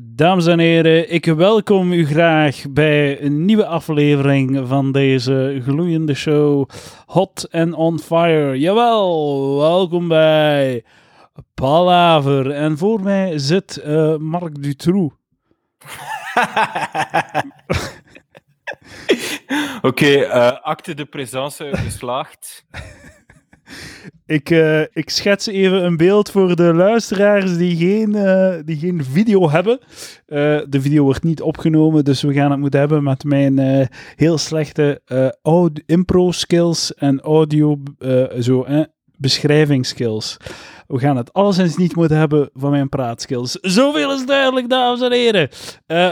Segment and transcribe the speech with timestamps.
[0.00, 6.68] Dames en heren, ik welkom u graag bij een nieuwe aflevering van deze gloeiende show
[7.06, 8.58] Hot and on Fire.
[8.58, 10.84] Jawel, welkom bij
[11.54, 12.50] Palaver.
[12.50, 15.14] En voor mij zit uh, Marc Dutroux.
[19.76, 22.64] Oké, okay, uh, acte de présence geslaagd.
[24.26, 29.04] Ik, uh, ik schets even een beeld voor de luisteraars die geen, uh, die geen
[29.04, 29.78] video hebben.
[29.80, 34.38] Uh, de video wordt niet opgenomen, dus we gaan het moeten hebben met mijn heel
[34.38, 35.00] slechte
[35.86, 37.78] impro-skills en audio
[38.40, 38.66] zo,
[39.16, 40.36] beschrijvingsskills.
[40.86, 43.52] We gaan het alleszins niet moeten hebben van mijn praatskills.
[43.60, 45.48] Zoveel is duidelijk, dames en heren.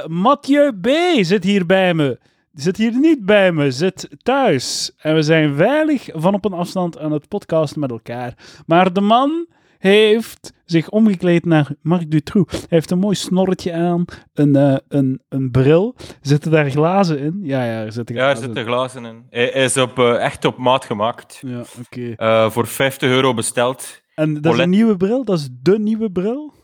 [0.06, 0.88] Mathieu B.
[1.20, 2.18] zit hier bij me
[2.54, 4.92] zit hier niet bij me, zit thuis.
[4.96, 8.62] En we zijn veilig van op een afstand aan het podcasten met elkaar.
[8.66, 9.46] Maar de man
[9.78, 12.52] heeft zich omgekleed naar Marc Dutroux.
[12.52, 14.04] Hij heeft een mooi snorretje aan,
[14.34, 15.96] een, uh, een, een bril.
[16.20, 17.40] Zitten daar glazen in?
[17.42, 19.26] Ja, ja, er zitten glazen, ja, er zitten glazen in.
[19.30, 21.42] Hij, is op, uh, echt op maat gemaakt.
[21.46, 22.14] Ja, oké.
[22.14, 22.44] Okay.
[22.44, 24.02] Uh, voor 50 euro besteld.
[24.14, 25.24] En dat is een nieuwe bril?
[25.24, 26.54] Dat is de nieuwe bril?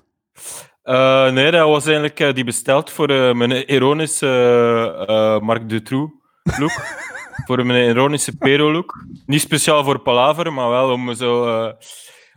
[0.85, 6.71] Uh, nee, dat was eigenlijk uh, die besteld voor uh, mijn ironische Marc Dutroux look.
[7.47, 9.05] voor mijn ironische Pero look.
[9.27, 11.49] Niet speciaal voor Palaver, maar wel om zo.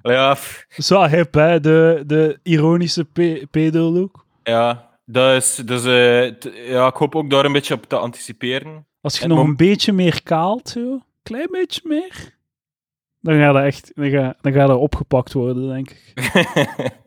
[0.02, 0.38] ja.
[0.68, 1.60] Zo hip, hè?
[1.60, 4.26] De, de ironische pe pedo look.
[4.44, 5.56] Ja, dat is.
[5.56, 5.84] Dus,
[6.68, 8.86] ja, ik hoop ook daar een beetje op te anticiperen.
[9.02, 12.38] Als je nog een beetje meer kaalt, zo, klein beetje meer,
[13.20, 16.14] dan gaat dat echt dan gaat, dan gaat dat opgepakt worden, denk ik.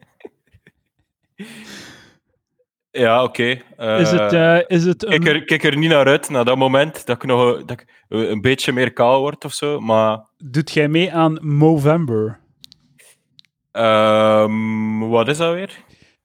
[2.96, 3.60] Ja, oké.
[3.76, 4.00] Okay.
[4.00, 5.20] is het, uh, is het een...
[5.20, 8.04] kijk, er, kijk er niet naar uit, naar dat moment, dat ik nog dat ik
[8.08, 10.18] een beetje meer kaal word of zo, maar...
[10.36, 12.40] Doet jij mee aan Movember?
[13.72, 15.70] Um, wat is dat weer?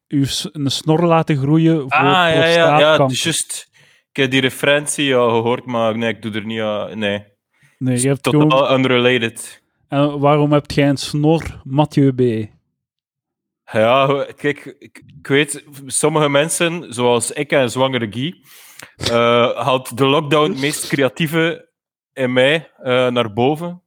[0.07, 3.69] U een snor laten groeien voor ah, ja, ja, ja, juist.
[4.09, 6.99] Ik heb die referentie ja, gehoord, maar nee, ik doe er niet aan...
[6.99, 7.23] Nee.
[7.77, 8.79] Nee, je hebt Totaal gewoon...
[8.79, 9.61] unrelated.
[9.87, 12.49] En waarom heb jij een snor, Mathieu B.?
[13.71, 18.43] Ja, kijk, ik, weet, sommige mensen, zoals ik en zwangere Guy,
[19.01, 21.69] uh, haalt de lockdown het meest creatieve
[22.13, 23.83] in mij uh, naar boven.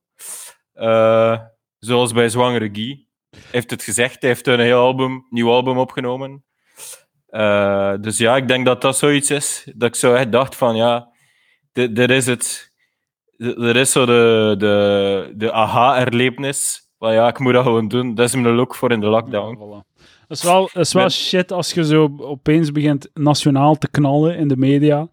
[0.75, 1.39] Uh,
[1.79, 3.07] zoals bij zwangere Guy.
[3.51, 6.45] heeft het gezegd, hij heeft een heel album, nieuw album opgenomen.
[8.01, 11.09] dus ja, ik denk dat dat zoiets is, dat ik zo echt dacht van, ja,
[11.73, 12.73] dit is het.
[13.39, 18.15] Er is zo de, de, de aha-erlevenis maar ja, ik moet dat gewoon doen.
[18.15, 19.59] Dat is mijn look voor in de lockdown.
[19.59, 19.93] Ja, voilà.
[20.29, 24.49] Dat is wel, is wel shit als je zo opeens begint nationaal te knallen in
[24.49, 25.09] de media.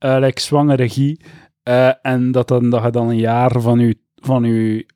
[0.00, 1.20] Uh, like zwangere regie.
[1.64, 4.86] Uh, en dat, dan, dat je dan een jaar van je, van je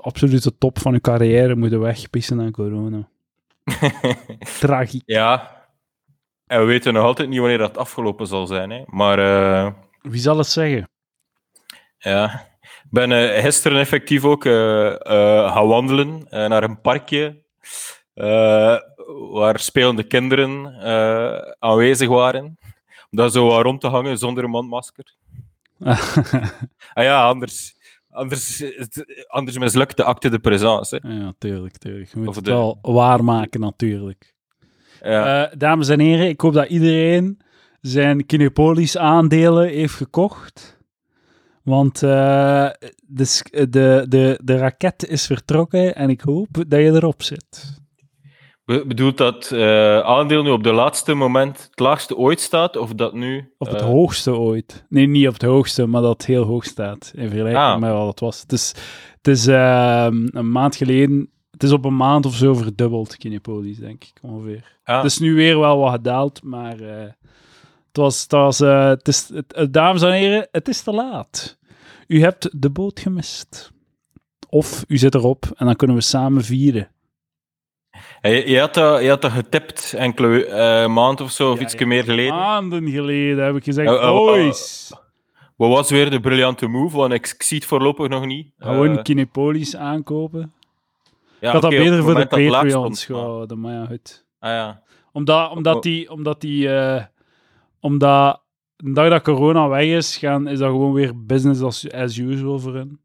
[0.00, 3.08] absolute top van je carrière moet wegpissen aan corona.
[4.60, 5.02] Tragiek.
[5.06, 5.62] Ja.
[6.46, 8.70] En we weten nog altijd niet wanneer dat afgelopen zal zijn.
[8.70, 8.82] Hè.
[8.86, 9.18] Maar...
[9.18, 9.72] Uh...
[10.00, 10.88] Wie zal het zeggen?
[11.98, 12.52] Ja
[12.94, 17.42] ben uh, gisteren effectief ook uh, uh, gaan wandelen naar een parkje
[19.30, 20.74] waar spelende kinderen
[21.58, 22.44] aanwezig waren.
[23.10, 25.14] Om daar zo rond te hangen zonder een mondmasker.
[26.94, 27.74] ah ja, anders,
[28.10, 28.64] anders,
[29.26, 31.00] anders mislukt de acte de présence.
[31.06, 32.10] Ja, tuurlijk, tuurlijk.
[32.14, 34.34] Je moet het wel waarmaken, natuurlijk.
[35.00, 35.50] Ja.
[35.56, 37.40] dames en heren, ik hoop dat iedereen
[37.80, 40.78] zijn Kinepolis aandelen heeft gekocht.
[41.64, 42.68] Want uh,
[43.06, 47.82] de, de, de, de raket is vertrokken en ik hoop dat je erop zit.
[48.64, 53.14] Bedoelt dat uh, aandeel nu op de laatste moment het laagste ooit staat, of dat
[53.14, 53.52] nu...
[53.58, 53.86] Of het uh...
[53.86, 54.84] hoogste ooit.
[54.88, 57.78] Nee, niet op het hoogste, maar dat het heel hoog staat, in vergelijking ah.
[57.78, 58.40] met wat het was.
[58.40, 58.74] Het is,
[59.16, 63.78] het is uh, een maand geleden, het is op een maand of zo verdubbeld, Kinepolis,
[63.78, 64.78] denk ik, ongeveer.
[64.84, 64.96] Ah.
[64.96, 66.76] Het is nu weer wel wat gedaald, maar
[67.94, 71.58] het was, het was uh, het is, het, dames en heren, het is te laat.
[72.06, 73.72] U hebt de boot gemist.
[74.48, 76.88] Of u zit erop en dan kunnen we samen vieren.
[78.20, 81.64] Je, je, had, dat, je had dat getipt enkele uh, maanden of zo, of ja,
[81.64, 82.34] iets meer geleden.
[82.34, 84.92] Maanden geleden heb ik gezegd, uh, boys.
[85.56, 86.96] Wat was weer de briljante move?
[86.96, 88.52] Want ik, ik zie het voorlopig nog niet.
[88.58, 90.52] Gewoon Kinepolis aankopen.
[91.40, 94.26] Ja, ik had okay, dat beter voor de Patreons gehouden, maar ja, goed.
[94.38, 94.82] Ah, ja.
[95.12, 96.68] Omdat, omdat die, omdat die
[97.84, 98.42] omdat
[98.76, 102.58] de dag dat corona weg is, gaan, is dat gewoon weer business as, as usual
[102.58, 103.00] voor hen.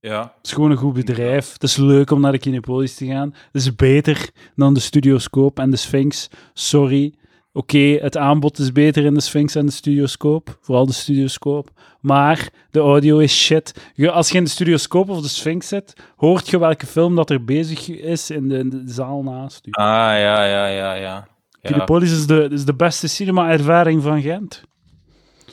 [0.00, 0.22] Ja.
[0.36, 1.52] Het is gewoon een goed bedrijf.
[1.52, 3.34] Het is leuk om naar de Kinepolis te gaan.
[3.52, 6.28] Het is beter dan de Studioscoop en de Sphinx.
[6.52, 7.14] Sorry.
[7.52, 10.58] Oké, het aanbod is beter in de Sphinx en de Studioscoop.
[10.60, 11.70] Vooral de Studioscoop.
[12.00, 13.90] Maar de audio is shit.
[13.94, 17.30] Je, als je in de Studioscoop of de Sphinx zit, hoort je welke film dat
[17.30, 19.70] er bezig is in de, in de zaal naast u.
[19.70, 21.28] Ah, ja, ja, ja, ja.
[21.62, 24.62] Kinepolis is de, is de beste cinema-ervaring van Gent.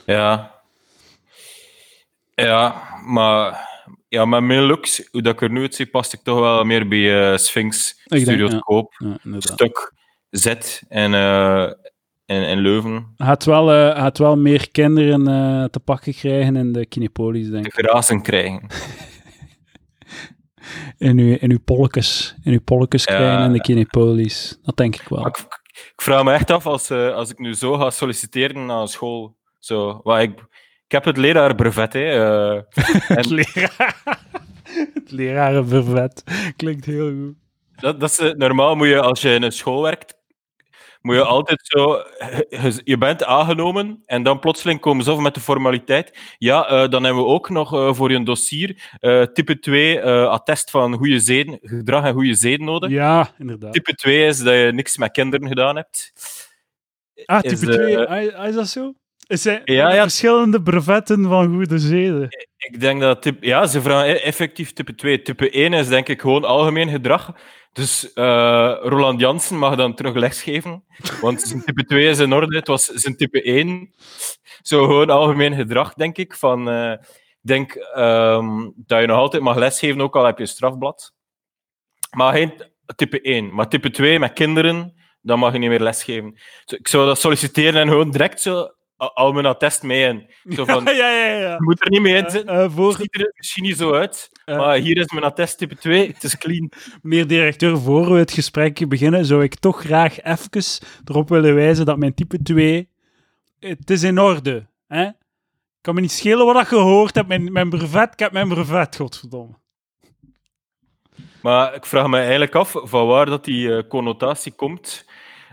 [0.06, 0.56] Ja.
[2.34, 3.68] Ja, maar
[4.08, 6.88] ja, met mijn looks, hoe dat ik er nu uitzie, past ik toch wel meer
[6.88, 9.92] bij eh, Sphinx, Studioscoop, Ja, stuk
[10.30, 10.46] Z
[10.88, 11.62] en, eh
[12.28, 13.06] en, en Leuven.
[13.16, 17.64] Gaat wel, eh, gaat wel meer kinderen eh, te pakken krijgen in de Kinepolis, denk
[17.74, 17.88] De ik.
[17.88, 18.66] grazen krijgen.
[20.98, 22.34] In uw, in uw polkes.
[22.42, 24.58] In uw polkes krijgen in de Kinepolis.
[24.62, 25.26] Dat denk ik wel.
[25.26, 25.57] Ik,
[25.94, 28.88] ik vraag me echt af als, eh, als ik nu zo ga solliciteren naar een
[28.88, 29.36] school.
[29.58, 30.40] Zo, wat ik,
[30.84, 32.10] ik heb het leraarbrevet, hè.
[32.10, 32.62] eh,
[33.16, 33.96] Het leraar...
[34.94, 36.24] Het lerarenbrevet.
[36.56, 37.34] Klinkt heel goed.
[37.76, 40.17] dat, dat is, eh, normaal moet je, als je in een school werkt,
[41.00, 42.02] moet je altijd zo...
[42.48, 46.18] Je, je bent aangenomen en dan plotseling komen ze af met de formaliteit.
[46.38, 50.28] Ja, eh, dan hebben we ook nog eh, voor je dossier eh, type 2 eh,
[50.28, 52.90] attest van goede zeden, gedrag en goede zeden nodig.
[52.90, 53.72] Ja, inderdaad.
[53.72, 56.12] Type 2 is dat je niks met kinderen gedaan hebt.
[57.24, 58.34] Ah, is, type eh, 2.
[58.36, 58.92] Ah, is dat zo?
[59.26, 60.02] Er zijn Ja, ja.
[60.02, 62.28] verschillende brevetten van goede zeden.
[62.56, 65.22] Ik denk dat type, ja, ze vragen e- effectief type 2.
[65.22, 67.32] Type 1 is denk ik gewoon algemeen gedrag.
[67.72, 70.84] Dus eh, Roland Jansen mag dan terug lesgeven.
[71.20, 72.56] Want zijn type 2 is in orde.
[72.56, 73.94] Het was zijn type 1.
[74.62, 76.34] Zo gewoon algemeen gedrag, denk ik.
[76.34, 80.42] Van, eh, ik denk ehm, dat je nog altijd mag lesgeven, ook al heb je
[80.42, 81.14] een strafblad.
[82.16, 82.62] Maar geen
[82.96, 83.54] type 1.
[83.54, 86.38] Maar type 2 met kinderen, dan mag je niet meer lesgeven.
[86.66, 90.30] Ik zou dat solliciteren en gewoon direct zo al- mijn attest mee in.
[90.54, 91.38] Zo van, ja, ja, ja.
[91.38, 91.50] ja.
[91.52, 92.54] je moet er niet mee in zitten.
[92.54, 94.56] Eh, Het voor, ziet er misschien niet zo uit, Eh.
[94.56, 96.06] maar hier is mijn attest type 2.
[96.12, 96.70] Het is clean.
[97.02, 100.62] meneer directeur, voor we het gesprek beginnen, zou ik toch graag even
[101.04, 102.88] erop willen wijzen dat mijn type 2...
[103.60, 104.66] Het is in orde.
[104.86, 105.08] Hè?
[105.80, 107.28] kan me niet schelen wat je gehoord hebt.
[107.28, 109.54] Mijn, mijn brevet, ik heb mijn brevet, godverdomme.
[111.42, 115.04] Maar ik vraag me eigenlijk af van waar dat die connotatie komt.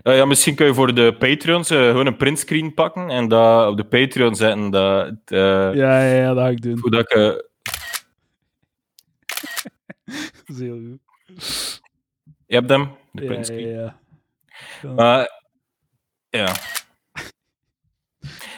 [0.05, 3.67] Eh, ja, misschien kun je voor de Patreons eh, gewoon een printscreen pakken en dat
[3.69, 4.69] op de Patreon zetten.
[4.69, 5.39] Dat, eh,
[5.73, 6.79] Ja, ja, ja, dat ga ik doen.
[6.79, 7.09] Hoe dat ik...
[10.45, 11.81] Dat is heel goed.
[12.45, 13.67] je hebt hem, de Ja, printscreen.
[13.67, 13.99] ja,
[14.81, 14.91] ja.
[14.93, 15.43] Maar
[16.29, 16.53] ja.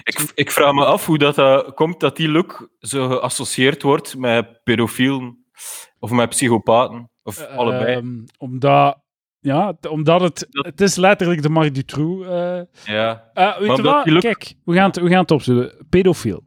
[0.04, 4.18] Ik, ik vraag me af hoe dat, dat komt dat die look zo geassocieerd wordt
[4.18, 5.46] met pedofielen
[6.00, 7.10] of met psychopaten.
[7.24, 7.96] Of allebei.
[7.96, 9.00] Ehm, omdat,
[9.40, 12.28] ja, omdat het, het is letterlijk de Marc Dutroux.
[12.28, 12.62] eh
[12.96, 13.30] ja.
[13.34, 14.20] Eh, weet je wat?
[14.20, 15.86] Kijk, we gaan het, we gaan het opzoeken.
[15.90, 16.46] Pedofiel.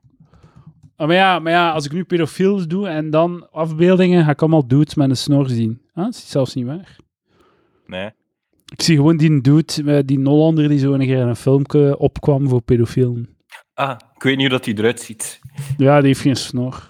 [0.96, 4.40] Ah, maar, ja, maar ja, als ik nu pedofiel doe en dan afbeeldingen, ga ik
[4.40, 5.82] allemaal dudes met een snor zien.
[5.92, 6.96] Ah, dat is zelfs niet waar.
[7.86, 8.10] Nee.
[8.72, 11.98] Ik zie gewoon die dude, eh, die Nollander, die zo een keer in een filmpje
[11.98, 13.36] opkwam voor pedofielen.
[13.74, 15.40] Ah, ik weet niet hoe dat hij eruit ziet.
[15.76, 16.89] Ja, die heeft geen snor.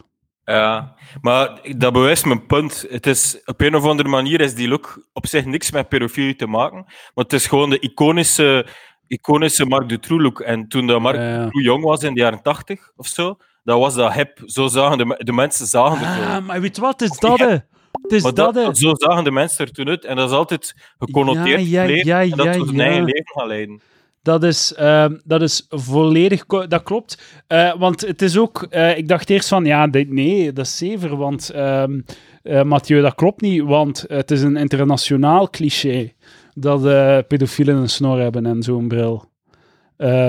[0.51, 2.87] Ja, maar dat bewijst mijn punt.
[2.91, 6.37] Het is, op een of andere manier is die look op zich niks met pedofilie
[6.37, 8.67] te maken, maar het is gewoon de iconische,
[9.07, 10.41] iconische Marc Dutroux look.
[10.41, 11.45] En toen de Marc Ja.
[11.45, 14.43] Dutroux jong was in de jaren tachtig of zo, dat was dat hip.
[14.45, 16.23] Zo zagen de, de mensen zagen zo.
[16.23, 17.01] Ah, maar weet wat?
[17.01, 17.57] Het is dat, hè.
[18.03, 20.05] Het is dat, zo zagen de mensen er toen uit.
[20.05, 22.85] En dat is altijd geconnoteerd Ja, ja, gebleven ja, en dat hun ja.
[22.85, 23.81] eigen leven gaan leiden.
[24.23, 26.47] Dat is, ehm, dat is volledig...
[26.47, 27.43] Dat klopt.
[27.47, 28.63] Eh, want het is ook...
[28.63, 31.17] eh, ik dacht eerst van, ja, dit, nee, dat is zever.
[31.17, 32.01] Want, ehm
[32.43, 33.63] eh, Mathieu, dat klopt niet.
[33.63, 36.13] Want het is een internationaal cliché
[36.55, 36.83] dat
[37.27, 39.25] pedofielen een snor hebben en zo'n bril.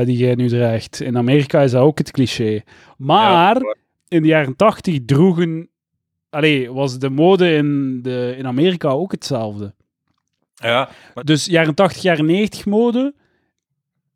[0.06, 1.02] die jij nu draagt.
[1.02, 2.62] In Amerika is dat ook het cliché.
[2.98, 3.76] Maar Ja,
[4.08, 5.70] in de jaren tachtig droegen...
[6.30, 9.74] Allee, was de mode in, de, in Amerika ook hetzelfde.
[10.56, 10.90] ja,
[11.24, 13.14] Dus jaren 80, jaren 90 mode.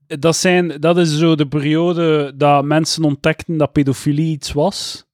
[0.07, 5.05] Dat, zijn, dat is zo de periode dat mensen ontdekten dat pedofilie iets was.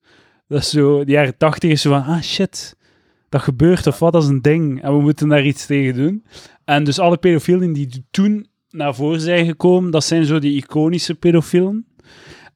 [0.47, 2.75] Dat is zo, de jaren 80 is zo van, ah shit,
[3.29, 4.83] dat gebeurt of wat, dat is een ding.
[4.83, 6.25] En we moeten daar iets tegen doen.
[6.65, 11.15] En dus alle pedofielen die toen naar voren zijn gekomen, dat zijn zo die iconische
[11.15, 11.85] pedofielen.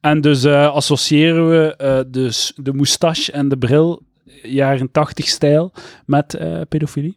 [0.00, 4.02] En dus eh, associëren we eh, dus de moustache en de bril,
[4.42, 5.72] jaren 80 stijl,
[6.06, 7.16] met eh, pedofilie.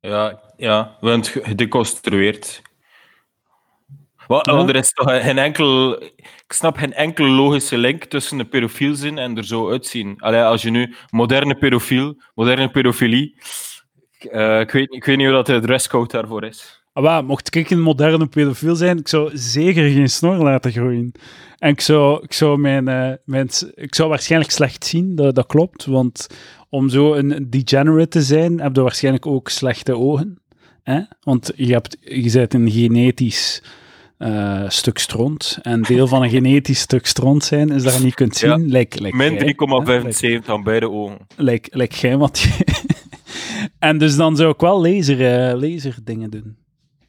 [0.00, 2.62] ja, ja, we hebben het gedeconstrueerd.
[4.42, 4.54] Ja.
[4.56, 6.02] Want er is toch geen enkel...
[6.22, 10.14] Ik snap geen enkele logische link tussen een pedofiel zijn en er zo uitzien.
[10.18, 13.36] Allee, als je nu moderne pedofiel, moderne pedofilie...
[14.18, 16.82] eh, ik, weet, ik weet niet hoe dat de dresscode daarvoor is.
[16.92, 21.12] Ah, mocht ik een moderne pedofiel zijn, ik zou zeker geen snor laten groeien.
[21.58, 25.46] En ik zou, ik zou, mijn, eh, mijn, ik zou waarschijnlijk slecht zien, dat, dat
[25.46, 25.84] klopt.
[25.84, 26.26] Want
[26.68, 30.40] om zo een degenerate te zijn, heb je waarschijnlijk ook slechte ogen.
[30.82, 31.00] Hè?
[31.20, 33.62] Want je, hebt, je bent een genetisch...
[34.22, 38.14] eh, stuk stront en deel van een genetisch stuk stront zijn, is dat je niet
[38.14, 38.50] kunt zien.
[38.50, 38.56] Ja.
[38.66, 40.40] Lijk Min jij, hè?
[40.40, 41.18] 3,75 aan beide ogen.
[41.36, 42.50] Lijk, lijk jij wat je...
[43.78, 45.18] en dus dan zou ik wel laser,
[45.56, 46.56] laser dingen doen.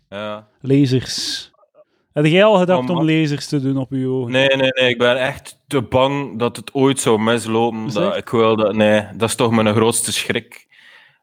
[0.10, 0.48] Ja.
[0.62, 1.52] Lasers.
[2.14, 4.32] Heb jij al gedacht Maar om lasers te doen op je ogen?
[4.32, 4.90] Nee, nee, nee.
[4.90, 7.86] Ik ben echt te bang dat het ooit zou mislopen.
[7.86, 8.18] Is Dat, echt?
[8.18, 10.68] ik wil dat, nee, dat is toch mijn grootste schrik.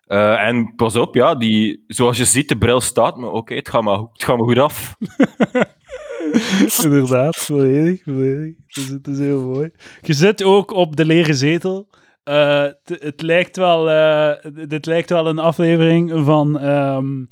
[0.06, 3.26] Eh, en pas op, ja, die, zoals je ziet, de bril staat me.
[3.26, 4.96] Oké, het, gaat me goed- het gaat me goed af.
[6.84, 8.54] Inderdaad, volledig, volledig.
[8.66, 9.70] Het is, het is heel mooi.
[10.00, 11.88] Je zit ook op de leren zetel.
[12.22, 17.24] Eh, het, lijkt wel, eh, dit lijkt wel een aflevering van, ehm,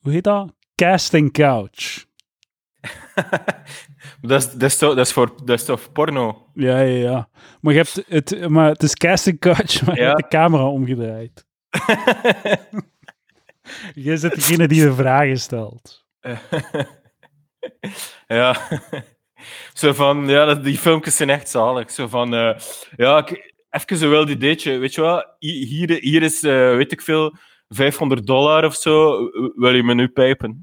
[0.00, 0.52] hoe heet dat?
[0.74, 2.04] Casting Couch.
[4.20, 6.46] dat, is, dat, is toch, dat, is voor, dat is toch porno?
[6.54, 7.28] Ja, ja, ja.
[7.60, 11.46] Maar, je hebt het, maar het is Casting Couch, maar je hebt de camera omgedraaid.
[13.94, 16.06] Jij zit degene die de vragen stelt.
[18.26, 18.56] ja.
[19.72, 21.90] Zo van, ja, die filmpjes zijn echt zalig.
[21.90, 22.58] Zo van, eh,
[22.96, 23.26] ja,
[23.70, 24.78] even zo wel die ideetje.
[24.78, 25.26] Weet je wat?
[25.38, 27.36] Hi- Hier, hier is, eh, weet ik veel,
[27.68, 29.16] 500 dollar of zo.
[29.54, 30.62] Wil je me nu pijpen?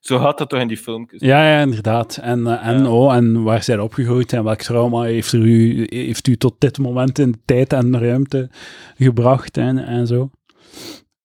[0.00, 1.20] Zo gaat dat toch in die filmpjes?
[1.20, 2.16] Ja, ja, inderdaad.
[2.16, 2.90] En, eh, en, Ja.
[2.90, 6.78] oh, en waar zijn opgegroeid en welk trauma heeft, er u, heeft u tot dit
[6.78, 8.50] moment in tijd en ruimte
[8.96, 10.30] gebracht en, en zo.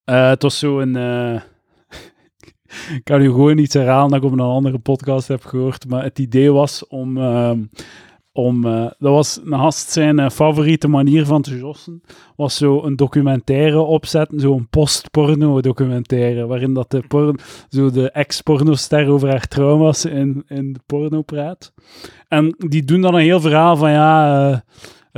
[0.03, 0.95] Het was zo een...
[2.95, 6.03] ik kan u gewoon iets herhalen dat ik op een andere podcast heb gehoord, maar
[6.03, 7.17] het idee was om...
[7.17, 7.59] ehm,
[8.31, 12.01] om eh, dat was een gast zijn eh, favoriete manier van te jossen,
[12.35, 17.33] was zo een documentaire opzetten, zo'n post-porno documentaire, waarin dat de porno
[17.69, 21.73] zo de ex-pornoster over haar trauma's in, in de porno praat.
[22.27, 24.57] En die doen dan een heel verhaal van ja, eh,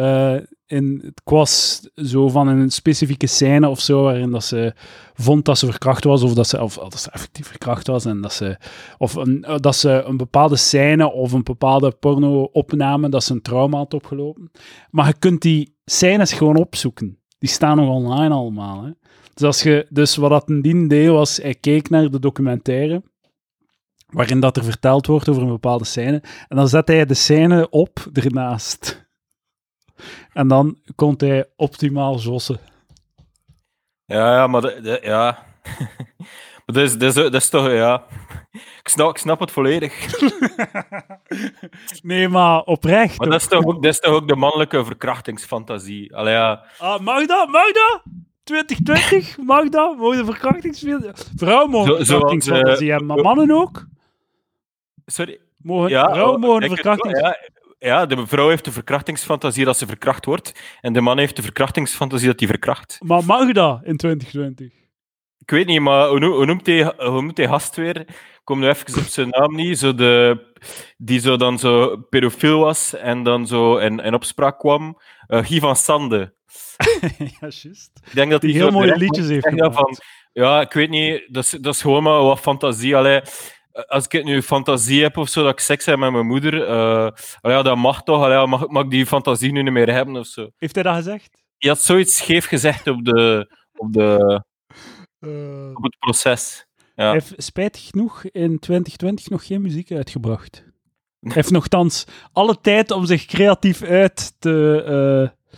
[0.01, 4.73] eh, in, ik was zo van een specifieke scène of zo, waarin dat ze
[5.13, 8.21] vond dat ze verkracht was, of dat ze, of, dat ze effectief verkracht was, en
[8.21, 8.57] dat ze,
[8.97, 13.41] of een, eh, dat ze een bepaalde scène of een bepaalde porno-opname, dat ze een
[13.41, 14.51] trauma had opgelopen.
[14.89, 17.19] Maar je kunt die scènes gewoon opzoeken.
[17.39, 18.91] Die staan nog online allemaal, hè.
[19.33, 23.03] Dus, als je, dus wat dat een dien deed, was hij keek naar de documentaire,
[24.07, 27.69] waarin dat er verteld wordt over een bepaalde scène, en dan zet hij de scène
[27.69, 29.00] op ernaast.
[30.33, 32.59] En dan kon hij optimaal jossen.
[34.05, 35.45] Ja, ja, maar dat- ja.
[36.65, 38.03] maar dat is, dat, is, dat is toch, ja.
[38.51, 40.21] Ik snap, ik snap het volledig.
[42.01, 43.17] nee, maar oprecht.
[43.17, 46.15] Maar dat is toch ook, dat is toch ook de mannelijke verkrachtingsfantasie.
[46.15, 46.63] Allee, ja.
[46.77, 47.47] Ah, mag dat?
[47.47, 48.01] Mag dat?
[48.43, 49.37] 2020?
[49.37, 49.97] Mag dat?
[49.97, 51.03] Mogen verkrachtingsfilm...
[51.35, 53.85] Vrouwen mogen verkrachtingsfantasie eh, hebben, maar mannen ook?
[55.05, 55.39] Sorry.
[55.57, 57.19] Mogen, Ja, vrouwen oh, mogen denk het verkrachtings...
[57.19, 57.35] wel,
[57.83, 60.51] Ja, de vrouw heeft de verkrachtingsfantasie dat ze verkracht wordt.
[60.81, 62.97] En de man heeft de verkrachtingsfantasie dat hij verkracht.
[63.03, 64.71] Maar mag dat in 2020?
[65.37, 67.99] Ik weet niet, maar hoe, noem- hoe noemt hij, hoe noemt hij gast weer?
[67.99, 69.79] Ik kom nu even op zijn naam niet.
[69.79, 70.41] Zo de,
[70.97, 74.97] die zo dan zo pedofiel was en dan zo in, in opspraak kwam.
[75.27, 76.33] Eh Guy van Sande.
[77.17, 77.91] ja, juist.
[78.05, 79.75] Ik denk dat Die heel mooie liedjes heeft gemaakt.
[79.75, 79.97] van,
[80.33, 81.23] Ja, ik weet niet.
[81.27, 82.95] Dat is, dat is gewoon maar wat fantasie.
[82.95, 83.21] Allee,
[83.87, 87.09] als ik nu fantasie heb of zo, dat ik seks heb met mijn moeder, eh,
[87.41, 88.27] allee, ja, dat mag toch.
[88.27, 90.49] Ja, mag, mag ik die fantasie nu niet meer hebben of zo?
[90.57, 91.37] Heeft hij dat gezegd?
[91.57, 94.43] Je had zoiets scheef gezegd op, de, op, de,
[95.19, 96.65] Eh, op het proces.
[96.95, 97.03] Ja.
[97.03, 100.63] Hij heeft spijtig genoeg in 2020 nog geen muziek uitgebracht.
[101.19, 105.57] Hij heeft nogthans alle tijd om zich creatief uit te, eh,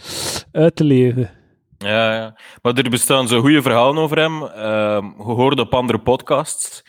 [0.51, 1.31] uit te leven.
[1.77, 2.39] Ja, ja.
[2.61, 4.43] Maar er bestaan zo goede verhalen over hem.
[4.43, 6.83] Ehm gehoord op andere podcasts.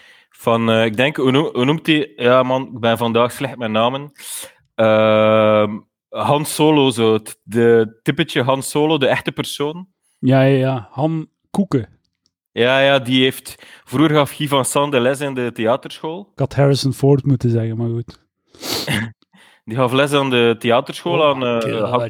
[0.44, 2.12] Van, eh, ik denk, hoe, noem- hoe noemt hij?
[2.16, 4.12] Ja, man, ik ben vandaag slecht met namen.
[4.74, 7.12] Ehm Han Solo, zo.
[7.12, 9.88] Het de typetje Han Solo, de echte persoon.
[10.18, 10.88] Ja, ja, ja.
[10.90, 11.88] Han Koeken.
[12.52, 13.66] Ja, ja, die heeft...
[13.84, 16.28] Vroeger gaf Guy van Sande les in de theaterschool.
[16.32, 18.18] Ik had Harrison Ford moeten zeggen, maar goed.
[19.64, 21.90] Die gaf les aan de theaterschool Oh aan eh.
[21.90, 22.00] Han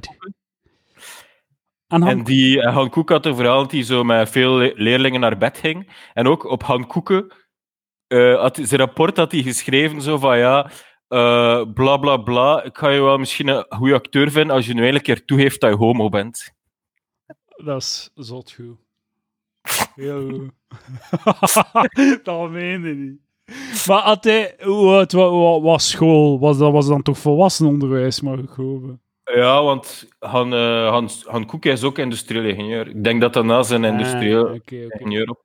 [1.88, 4.56] En Han En die eh, Han Koek had een verhaal dat hij zo met veel
[4.56, 5.90] le- leerlingen naar bed ging.
[6.14, 7.32] En ook op Han Koeken,
[8.06, 10.70] eh, had hij- zijn rapport had hij geschreven zo van ja,
[11.08, 14.74] eh, bla bla bla, ik ga je wel misschien een goede acteur vinden als je
[14.74, 16.52] nu een keer toegeeft dat je homo bent.
[17.56, 18.76] Dat is zot goed.
[19.94, 20.50] Heel goed.
[22.24, 23.18] dat meende niet.
[23.86, 26.38] Maar had hij, hoe oud wa- wa- was school?
[26.38, 28.98] Was dat was dan toch volwassenenonderwijs, mag ik hopen?
[29.34, 32.88] Ja, want Han, eh, Han, Han Koek is ook industrieel ingenieur.
[32.88, 34.76] Ik denk dat dat na zijn industrieel Ah, oké.
[34.76, 35.43] ingenieur op.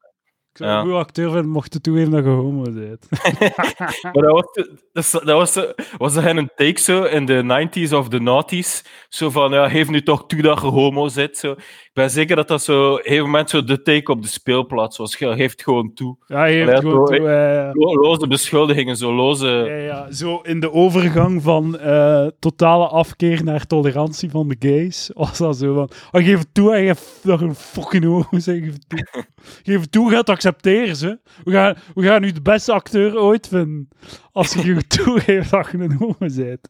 [0.51, 0.75] Ik zou Ja.
[0.77, 3.07] een goede acteur vinden mocht je toegeven dat je homo bent.
[4.13, 8.07] Maar dat was, dat, dat was, was dat een take zo in de 90s of
[8.07, 8.87] de 90s?
[9.09, 11.37] Zo van, ja, geef nu toch toe dat je homo zit.
[11.37, 11.51] Zo.
[11.51, 14.27] Ik ben zeker dat dat zo, op een gegeven moment zo de take op de
[14.27, 15.15] speelplaats was.
[15.17, 16.15] Je geeft gewoon toe.
[16.27, 19.47] Ja, je heeft Allee, gewoon toe, eh, Lo- Loze beschuldigingen, zo loze...
[19.47, 25.09] ja, ja, zo in de overgang van eh, totale afkeer naar tolerantie van de gays,
[25.13, 28.25] was dat zo van, oh, geef het toe en je dat je een fucking homo
[28.31, 29.05] bent, geef het toe.
[29.63, 31.19] geef het toe, ga het accepteren, ze.
[31.43, 33.87] We gaan, we gaan nu de beste acteur ooit vinden,
[34.31, 36.69] als je je toegeeft dat je een homo bent.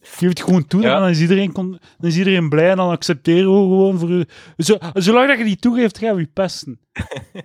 [0.00, 0.98] Geef het gewoon toe, Ja.
[0.98, 4.26] dan, is iedereen dan is iedereen blij en dan accepteren we gewoon voor je.
[4.56, 6.80] Zo, zolang dat je die toegeeft, gaan we je pesten.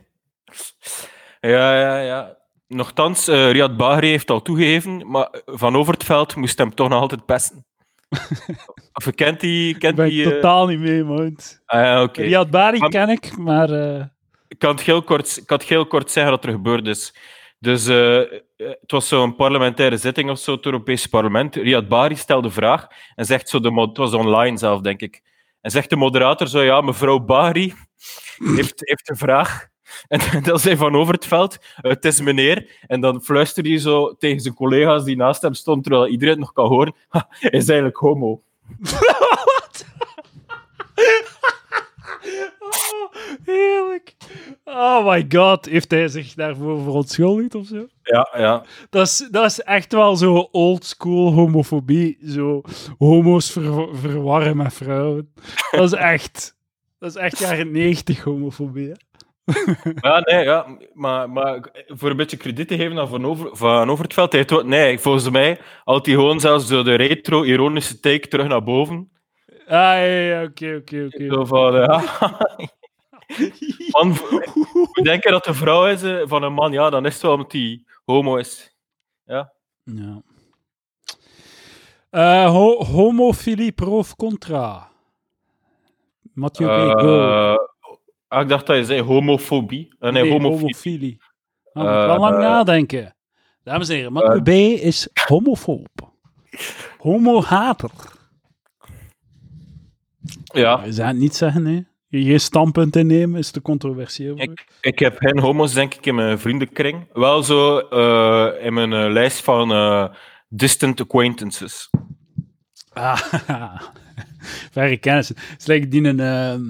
[1.40, 2.38] Ja, ja, ja.
[2.68, 7.26] Nochtans, eh Riyad Bahri heeft al toegegeven, maar Van Overtveld moest hem toch nog altijd
[7.26, 7.66] pesten.
[8.94, 9.78] of kent die...
[9.78, 11.36] Kent ben ik die eh, totaal niet mee, man.
[11.66, 12.22] ah, ja, oké.
[12.22, 13.70] Riyad Bari Maar- ken ik, maar...
[13.70, 14.04] eh,
[14.52, 17.14] Ik kan het heel kort, ik kan het heel kort zeggen wat er gebeurd is.
[17.60, 18.28] Dus eh, eh,
[18.58, 21.56] het was zo'n parlementaire zitting of zo, het Europese parlement.
[21.56, 25.22] Riyad Bahri stelde de vraag en zegt zo, de, het was online zelf, denk ik.
[25.62, 27.74] En zegt de moderator zo, ja, mevrouw Bahri
[28.56, 29.70] heeft, heeft een vraag.
[30.08, 32.72] En dan zei Van Overtveld, eh, het is meneer.
[32.88, 36.40] En dan fluisterde hij zo tegen zijn collega's die naast hem stonden, terwijl iedereen het
[36.40, 38.42] nog kan horen, "Ha, hij is eigenlijk homo.
[38.80, 39.86] Wat?
[42.60, 44.11] oh, heerlijk.
[44.64, 47.88] Oh my god, heeft hij zich daarvoor verontschuldigd of zo?
[48.04, 48.64] Ja, ja.
[48.90, 52.18] Dat is, dat is echt wel zo old school homofobie.
[52.26, 52.62] Zo
[52.98, 55.34] homo's ver- verwarren met vrouwen.
[55.72, 56.56] Dat is echt,
[57.00, 58.88] dat is echt jaren 90 homofobie.
[58.88, 58.94] hè.
[60.02, 63.90] Ja, nee, ja, maar, maar voor een beetje krediet te geven aan Van, Over, van
[63.90, 68.28] Overtveld, hij heeft wel- nee, volgens mij had hij gewoon zelfs zo de retro-ironische take
[68.28, 69.12] terug naar boven.
[69.68, 71.28] Ah, ja, oké, oké, oké.
[71.34, 72.04] Zo van, ja,
[73.92, 77.22] man, we denken dat de vrouw is eh, van een man, ja, dan is het
[77.22, 78.76] wel omdat hij homo is.
[79.26, 79.54] Ja.
[79.84, 80.22] Ja.
[82.10, 84.90] Eh, ho- homofilie pro of contra?
[86.34, 87.20] Mathieu B, go.
[87.30, 87.56] Eh,
[88.28, 89.96] ah, ik dacht dat je zei homofobie.
[90.00, 90.60] Nee, Nee, homofilie.
[90.60, 91.22] homofilie.
[91.74, 93.16] Nou, moet wel lang nadenken.
[93.64, 94.48] Dames en heren, Mathieu B
[94.82, 96.12] is homofoob.
[96.98, 97.92] Homo-hater.
[100.44, 101.82] Ja, Je zou het niet zeggen, hè?
[102.12, 104.42] Je geen standpunt innemen is te controversieel.
[104.42, 107.08] ik, ik heb geen homo's, denk ik, in mijn vriendenkring.
[107.14, 110.06] Wel zo eh, in mijn eh, lijst van eh,
[110.50, 111.90] distant acquaintances.
[112.94, 113.22] Ah,
[114.72, 115.36] verre kennissen.
[115.58, 116.64] Is like die een, ehm,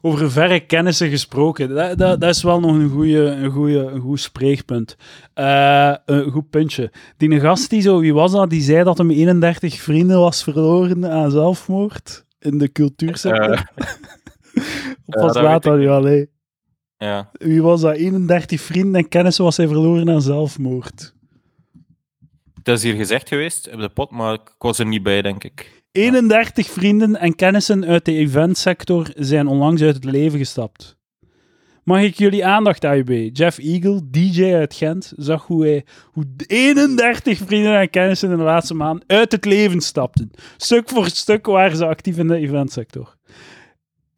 [0.00, 1.68] over verre kennissen gesproken.
[1.68, 4.96] Dat, dat, dat is wel nog een, goeie, een, goeie, een goed spreekpunt.
[5.34, 6.92] Een goed puntje.
[7.16, 8.50] Die een gast, die zo, wie was dat?
[8.50, 13.62] Die zei dat hem 31 vrienden was verloren aan zelfmoord in de cultuursector.
[15.06, 16.24] Of ja, nu al, hè?
[16.96, 17.30] ja.
[17.32, 17.96] Wie was dat?
[17.96, 21.14] 31 vrienden en kennissen was hij verloren aan zelfmoord.
[22.62, 25.44] Dat is hier gezegd geweest op de pot, maar ik was er niet bij, denk
[25.44, 25.82] ik.
[25.92, 30.98] 31 vrienden en kennissen uit de eventsector zijn onlangs uit het leven gestapt.
[31.84, 33.30] Mag ik jullie aandacht, AUB?
[33.32, 38.42] Jeff Eagle, DJ uit Gent, zag hoe hij hoe 31 vrienden en kennissen in de
[38.42, 40.30] laatste maand uit het leven stapten.
[40.56, 43.16] Stuk voor stuk waren ze actief in de eventsector.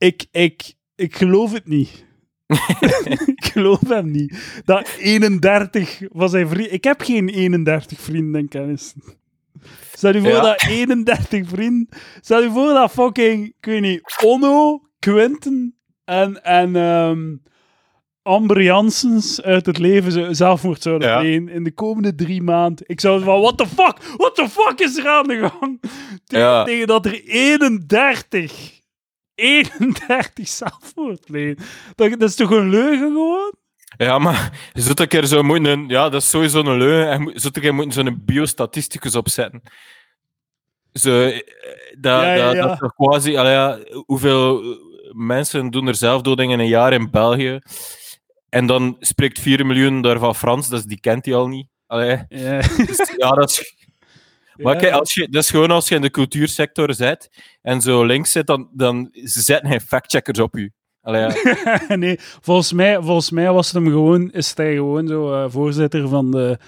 [0.02, 2.04] Ik, ik, ik geloof het niet.
[3.36, 4.62] ik geloof hem niet.
[4.64, 6.72] Dat 31 van zijn vrienden...
[6.72, 9.02] Ik heb geen 31 vrienden en kennissen.
[9.92, 10.40] Stel je voor Ja.
[10.40, 11.88] dat 31 vrienden...
[12.20, 17.42] Stel je voor dat fucking, ik weet niet, Onno, Quinten en, en
[18.22, 21.20] Amber Janssens uit het leven zelfmoord zouden Ja.
[21.20, 22.84] plegen in de komende drie maanden.
[22.88, 23.98] Ik zou van, what the fuck?
[24.16, 25.80] What the fuck is er aan de gang?
[26.24, 26.64] Tegen, Ja.
[26.64, 28.80] tegen dat er 31...
[29.42, 31.64] 31 zelfmoord plegen.
[31.94, 33.54] Dat, dat is toch een leugen gewoon?
[33.96, 35.88] Ja, maar zult een keer zo moeten...
[35.88, 37.40] Ja, dat is sowieso een leugen.
[37.40, 39.62] Zult een keer moeten zo'n biostatisticus opzetten.
[40.92, 41.40] Zo, eh,
[41.98, 42.62] dat, Ja, ja, dat, ja.
[42.62, 43.36] dat is toch quasi...
[43.36, 44.62] allee, hoeveel
[45.12, 47.58] mensen doen er zelfdoding in een jaar in België?
[48.48, 51.68] En dan spreekt 4 miljoen daarvan Frans, dus die kent hij al niet.
[51.86, 52.24] Allee,
[52.86, 53.81] dus, ja, dat is...
[54.56, 57.30] Maar kijk, als je, dat is gewoon als je in de cultuursector zit
[57.62, 60.72] en zo links zit, dan, dan ze zetten geen factcheckers op je.
[61.00, 61.96] Allee, ja.
[61.96, 66.08] nee, volgens mij, volgens mij was het hem gewoon, is hij gewoon zo eh, voorzitter
[66.08, 66.58] van de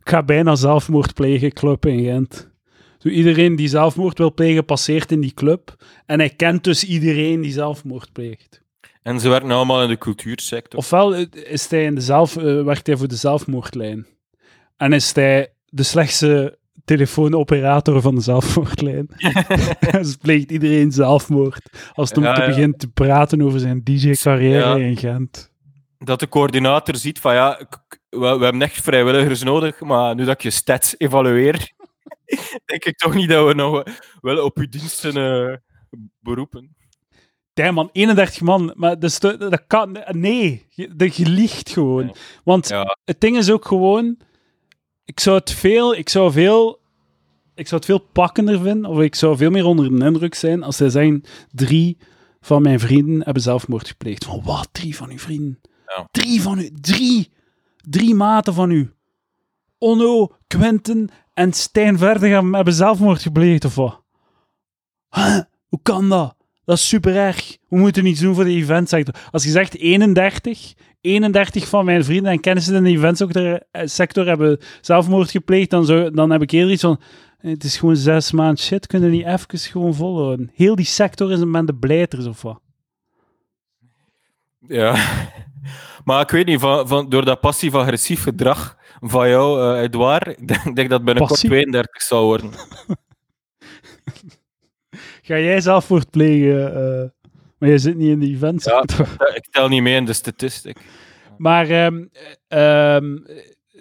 [0.00, 2.50] ik ga bijna zelfmoord plegen club in Gent.
[2.98, 5.74] Zo iedereen die zelfmoord wil plegen, passeert in die club.
[6.06, 8.62] En hij kent dus iedereen die zelfmoord pleegt.
[9.02, 10.78] En ze werken allemaal in de cultuursector.
[10.78, 14.06] Ofwel eh, is hij in de zelf, eh, werkt hij voor de zelfmoordlijn.
[14.76, 19.06] En is hij de slechtste telefoonoperator van de zelfmoordlijn.
[19.92, 21.90] dus pleegt iedereen zelfmoord.
[21.92, 22.46] Als het om Ja, te ja.
[22.46, 24.76] begint te praten over zijn DJ-carrière Ja.
[24.76, 25.50] in Gent.
[25.98, 27.60] dat de coördinator ziet van ja,
[28.08, 31.72] we, we hebben echt vrijwilligers nodig, maar nu dat ik je stats evalueer,
[32.64, 33.82] denk ik toch niet dat we nog
[34.20, 35.56] wel op uw diensten eh,
[36.20, 36.74] beroepen.
[37.54, 38.72] Damn man, 31 man.
[38.76, 39.96] Maar dat, kan...
[40.10, 42.14] Nee, je, dat je liegt gewoon.
[42.44, 42.68] Want
[43.04, 44.18] het ding is ook gewoon...
[45.10, 45.94] Ik zou het veel...
[45.94, 46.80] Ik zou veel...
[47.54, 50.62] Ik zou het veel pakkender vinden, of ik zou veel meer onder de indruk zijn
[50.62, 51.98] als zij zeggen, drie
[52.40, 54.24] van mijn vrienden hebben zelfmoord gepleegd.
[54.24, 54.68] Van wat?
[54.72, 55.60] Drie van uw vrienden?
[55.86, 56.08] Ja.
[56.10, 56.70] Drie van u?
[56.80, 57.32] Drie!
[57.76, 58.92] Drie maten van u.
[59.78, 64.02] Onno, Quentin en Stijn Verdegem hebben zelfmoord gepleegd, of wat?
[65.10, 65.40] Huh?
[65.68, 66.36] Hoe kan dat?
[66.64, 67.56] Dat is super erg.
[67.68, 69.14] We moeten iets doen voor de eventsector.
[69.30, 74.26] Als je zegt 31, 31 van mijn vrienden en kennissen in de eventsector eh, sector
[74.26, 77.00] hebben zelfmoord gepleegd, dan, zou, dan heb ik eerder iets van,
[77.38, 80.50] het is gewoon zes maanden shit, kunnen die even gewoon volhouden.
[80.54, 82.60] Heel die sector is een man de blijters, of wat?
[84.66, 84.96] ja.
[86.04, 90.46] Maar ik weet niet, van, van, door dat passief-agressief gedrag van jou, eh Edouard, ik
[90.46, 91.50] denk, dat het binnenkort Passief?
[91.50, 92.50] 32 zou worden.
[95.22, 96.74] Ga jij zelfmoord plegen?
[96.74, 97.08] eh,
[97.60, 99.08] maar jij zit niet in de eventsector.
[99.34, 100.76] Ik tel niet mee in de statistic.
[101.38, 102.04] Maar ehm,
[102.48, 103.14] ehm,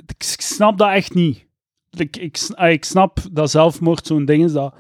[0.06, 1.46] ik, snap dat echt niet.
[1.90, 4.74] Ik, ik, ah, ik snap dat zelfmoord zo'n ding is dat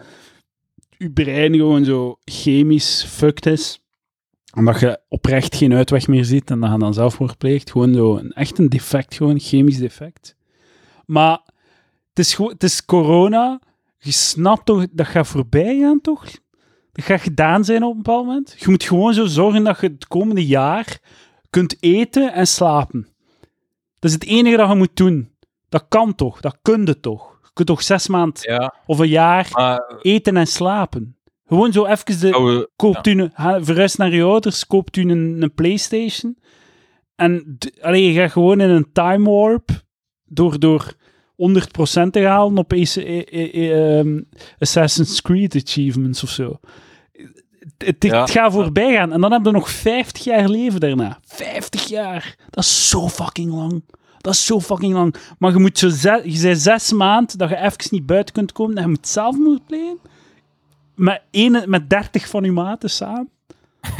[0.97, 3.81] je brein gewoon zo chemisch fucked is.
[4.55, 7.71] Omdat je oprecht geen uitweg meer ziet en dat je dan zelfmoord pleegt.
[7.71, 10.35] Gewoon zo een, echt een defect, gewoon een chemisch defect.
[11.05, 11.39] Maar
[12.09, 13.61] het is, het is corona.
[13.97, 16.25] Je snapt toch, dat gaat voorbij gaan, toch?
[17.01, 18.55] Gaat gedaan zijn op een bepaald moment.
[18.57, 20.99] Je moet gewoon zo zorgen dat je het komende jaar
[21.49, 23.07] kunt eten en slapen.
[23.99, 25.29] Dat is het enige dat je moet doen.
[25.69, 26.41] Dat kan toch?
[26.41, 27.39] Dat kun je toch?
[27.43, 31.17] Je kunt toch zes maanden Ja, of een jaar maar eten en slapen?
[31.47, 32.69] Gewoon zo even de...
[32.75, 33.31] Koopt u een...
[33.65, 36.37] Verhuist naar je ouders, koopt u een, een Playstation.
[37.15, 39.69] En d- allee, je gaat gewoon in een time warp
[40.25, 40.93] door, door
[42.05, 44.21] 100% te halen op eh, eh, eh, ehm,
[44.59, 46.59] Assassin's Creed achievements of zo.
[47.85, 48.25] Het, Ja.
[48.27, 49.13] gaat voorbij gaan.
[49.13, 51.19] En dan heb je nog 50 jaar leven daarna.
[51.25, 52.35] 50 jaar.
[52.49, 53.83] Dat is zo fucking lang.
[54.17, 55.15] Dat is zo fucking lang.
[55.37, 58.51] Maar je moet zo ze- je zei zes maanden dat je even niet buiten kunt
[58.51, 59.99] komen en je moet zelfmoord plegen.
[60.95, 63.29] Met, ene, met 30 van je maten samen.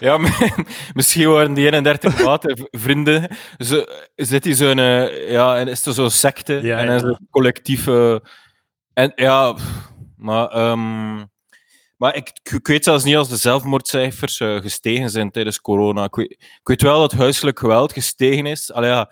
[0.00, 0.18] Ja,
[0.94, 3.28] misschien waren die 31 maten vrienden.
[3.58, 3.84] Zo,
[4.16, 6.94] zit hij zo'n, eh, ja, en is er zo'n secte Ja, en ja.
[6.94, 7.86] is collectief.
[7.86, 8.16] eh,
[8.94, 9.54] en ja,
[10.16, 11.24] maar, ehm,
[11.96, 16.04] maar ik, ik weet zelfs niet als de zelfmoordcijfers eh, gestegen zijn tijdens corona.
[16.04, 18.72] Ik weet, ik weet wel dat huiselijk geweld gestegen is.
[18.72, 19.10] Allee, ja,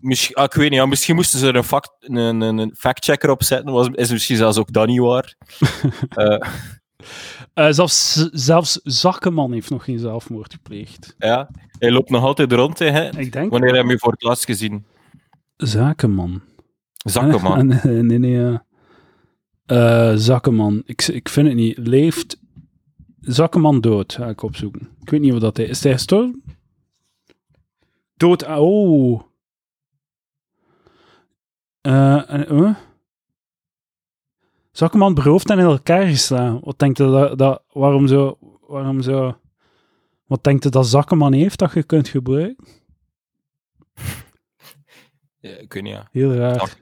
[0.00, 2.74] misschien, ah, ik weet niet, ja, misschien moesten ze er een, fact, een, een, een
[2.78, 3.72] factchecker op zetten.
[3.72, 5.34] Was, is misschien zelfs ook dat niet waar.
[6.08, 6.48] Eh,
[7.54, 11.14] Eh, zelfs, zelfs Zakkeman heeft nog geen zelfmoord gepleegd.
[11.18, 12.78] ja, hij loopt nog altijd rond.
[12.78, 13.18] Hè.
[13.18, 13.50] Ik denk...
[13.50, 14.84] Wanneer heb je hem voor het laatst gezien?
[15.56, 16.42] Zakenman.
[16.96, 17.66] Zakkenman.
[17.82, 18.58] nee, nee, nee.
[19.64, 20.82] Eh, Zakkeman.
[20.86, 21.78] Ik, ik vind het niet.
[21.78, 22.40] Leeft
[23.20, 24.12] Zakkeman dood?
[24.12, 24.88] Ga ik opzoeken.
[25.00, 25.68] Ik weet niet wat dat is.
[25.68, 26.42] Is hij gestorven?
[28.16, 28.44] Dood.
[28.44, 29.22] ah, Oh.
[31.80, 32.74] Eh, en, eh?
[34.72, 36.60] Zakkeman beroofd en in elkaar geslaan.
[36.60, 39.38] Wat denkt u dat, dat waarom zo, waarom zo,
[40.26, 42.64] wat denkt u dat Zakkeman heeft dat je kunt gebruiken?
[45.38, 46.08] Ja, ik weet niet, ja.
[46.10, 46.76] Heel raar.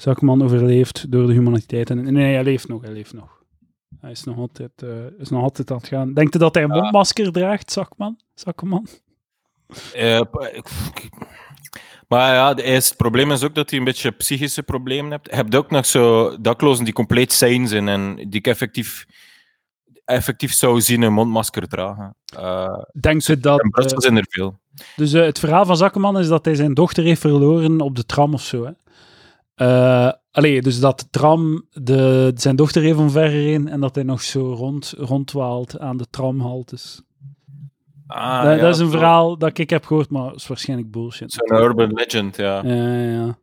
[0.00, 1.90] Zak- Zakman overleeft door de humaniteit.
[1.90, 3.38] En, nee, hij leeft nog, hij leeft nog.
[4.00, 6.14] Hij is nog altijd, eh, is nog altijd aan het gaan.
[6.14, 6.80] Denkt u dat hij een Ja.
[6.80, 8.20] mondmasker draagt, Zakman?
[8.34, 8.86] Zakman?
[9.94, 10.20] Eh,
[12.08, 15.28] maar ja, is, het probleem is ook dat hij een beetje psychische problemen hebt.
[15.30, 19.06] Je hebt ook nog zo daklozen die compleet sane zijn en die ik effectief,
[20.04, 22.16] effectief zou zien een mondmasker dragen.
[22.36, 23.62] Eh Denkt u dat...
[23.62, 24.60] in Brussel zijn er veel.
[24.96, 28.34] dus het verhaal van Zakman is dat hij zijn dochter heeft verloren op de tram
[28.34, 28.64] of zo.
[28.64, 28.70] Hè?
[30.30, 34.94] Allee, dus dat tram de, zijn dochter heeft omvergereden en dat hij nog zo rond,
[34.96, 37.02] rondwaalt aan de tramhaltes.
[38.06, 41.32] Ah, dat, ja, dat is een verhaal dat ik heb gehoord, maar is waarschijnlijk bullshit.
[41.32, 42.64] Zo'n urban legend, ja.
[42.64, 43.38] Ja, ja.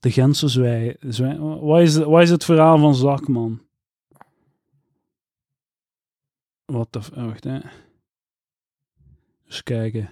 [0.00, 0.96] De Gentse zwij.
[1.00, 3.60] zwij- Wat, is, wat is het verhaal van Zakman?
[6.64, 6.98] Wat de...
[7.16, 7.58] oh, wacht, hè.
[9.46, 10.10] Eens kijken.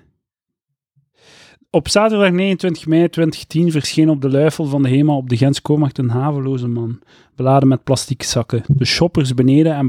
[1.70, 5.62] Op zaterdag 29 mei 2010 verscheen op de luifel van de HEMA op de Gentse
[5.62, 7.00] Koormacht een haveloze man,
[7.34, 8.62] beladen met plastieke zakken.
[8.66, 9.88] De shoppers beneden en.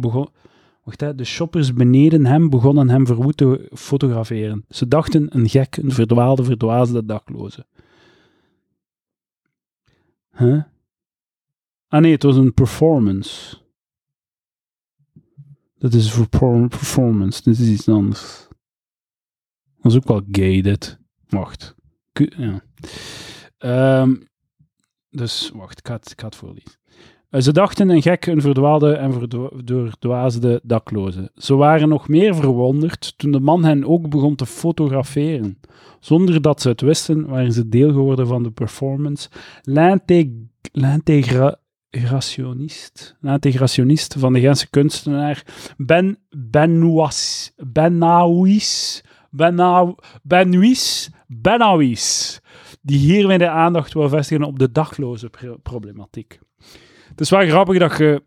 [0.84, 1.16] Wacht, hè.
[1.16, 4.66] De shoppers beneden hem begonnen hem verwoed te fotograferen.
[4.70, 7.66] Ze dachten een gek, een verdwaalde, verdwaasde dakloze.
[10.38, 10.64] Huh?
[11.88, 13.58] Ah nee, het was een performance.
[15.78, 17.44] Dat is por- performance.
[17.44, 18.48] Dit is iets anders.
[19.82, 20.62] Dat is ook wel gay.
[21.30, 21.76] Wacht.
[22.38, 22.62] Ja.
[23.58, 24.16] Ehm,
[25.10, 26.16] dus, wacht, ik ga het,
[26.56, 26.78] ik.
[27.30, 31.32] Eh, Ze dachten een gek, een verdwaalde en verdwa- verdwaasde dakloze.
[31.36, 35.60] Ze waren nog meer verwonderd toen de man hen ook begon te fotograferen.
[36.00, 39.30] Zonder dat ze het wisten, waren ze deel geworden van de performance.
[39.62, 40.28] L'integ-
[43.22, 45.46] L'integrationist van de Gentse kunstenaar
[45.78, 49.96] Ben Benouas, Benauis, Benau,
[51.32, 52.40] Benauis,
[52.82, 56.40] die hiermee de aandacht wil vestigen op de dakloze pro- problematiek.
[57.10, 58.24] Het is wel grappig dat je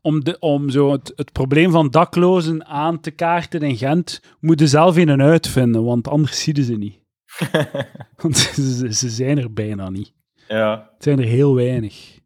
[0.00, 4.60] om, de, om zo het, het probleem van daklozen aan te kaarten in Gent, moet
[4.60, 6.98] je zelf een uitvinden, want anders zie je ze niet.
[8.22, 10.12] Want ze, ze zijn er bijna niet.
[10.48, 12.19] Ja, Het zijn er heel weinig.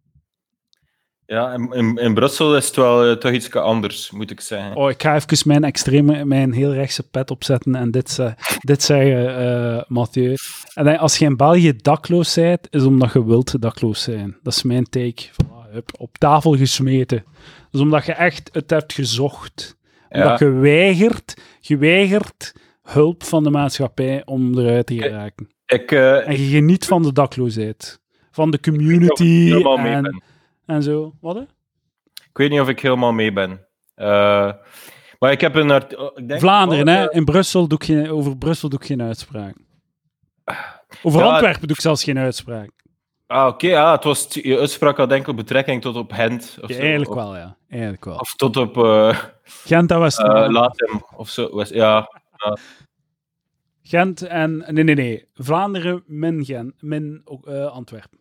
[1.26, 4.76] Ja in, in, Brussel is het wel eh, toch iets anders, moet ik zeggen.
[4.76, 8.82] Oh, ik ga even mijn extreme, mijn heel rechtse pet opzetten en dit, ze- dit
[8.82, 10.34] zeggen, eh Mathieu.
[10.74, 14.36] En dan, als je in België dakloos bent, is omdat je wilt dakloos zijn.
[14.42, 15.22] Dat is mijn take.
[15.32, 17.24] Voilà, op tafel gesmeten.
[17.70, 19.76] Dus omdat je echt het hebt gezocht.
[20.08, 20.46] Omdat Ja.
[20.46, 25.48] je weigert, je weigert hulp van de maatschappij om eruit te geraken.
[25.66, 28.00] Ik, En je geniet van de dakloosheid.
[28.30, 29.24] Van de community
[29.58, 30.22] ik en.
[30.66, 31.14] En zo.
[31.20, 31.34] Wat?
[31.36, 31.42] hè?
[32.12, 33.66] Ik weet niet of ik helemaal mee ben.
[33.94, 34.52] Eh,
[35.18, 35.70] maar ik heb een...
[35.96, 37.12] oh, ik denk, Vlaanderen, oh, hè?
[37.12, 39.56] In Brussel doe ik geen, over Brussel doe ik geen uitspraak.
[41.02, 42.70] Over Ja, Antwerpen doe ik zelfs geen uitspraak.
[43.26, 43.66] Ah, oké.
[43.66, 46.58] ja, het was, je uitspraak had enkel betrekking tot op Gent.
[46.62, 47.56] Of Ja, eigenlijk wel, ja.
[47.68, 48.16] Eigenlijk wel.
[48.16, 50.18] Of tot op eh Gent en West.
[50.18, 51.56] eh, Latem of zo.
[51.56, 52.08] West- Ja,
[53.82, 54.64] Gent en...
[54.68, 55.28] Nee, nee, nee.
[55.34, 57.22] Vlaanderen min, Gent, min
[57.72, 58.18] Antwerpen.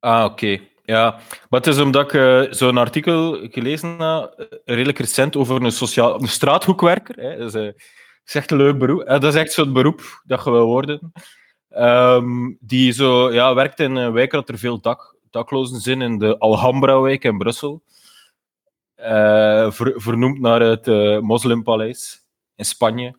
[0.00, 0.58] Ah, oké.
[0.84, 1.10] Ja,
[1.48, 5.72] maar het is omdat ik eh, zo'n artikel gelezen heb, eh, redelijk recent, over een,
[5.72, 7.14] sociaal, een straathoekwerker.
[7.16, 7.36] Hè.
[7.36, 9.00] Dat, is, eh, echt een leuk beroep.
[9.00, 11.12] Eh, dat is echt zo'n beroep dat je wil worden.
[11.68, 16.18] Ehm, die zo, ja, werkt in een wijk dat er veel dak, daklozen zijn, in
[16.18, 17.82] de Alhambra-wijk in Brussel.
[19.70, 20.86] Ver- vernoemd naar het
[21.22, 23.14] Moslimpaleis in Spanje.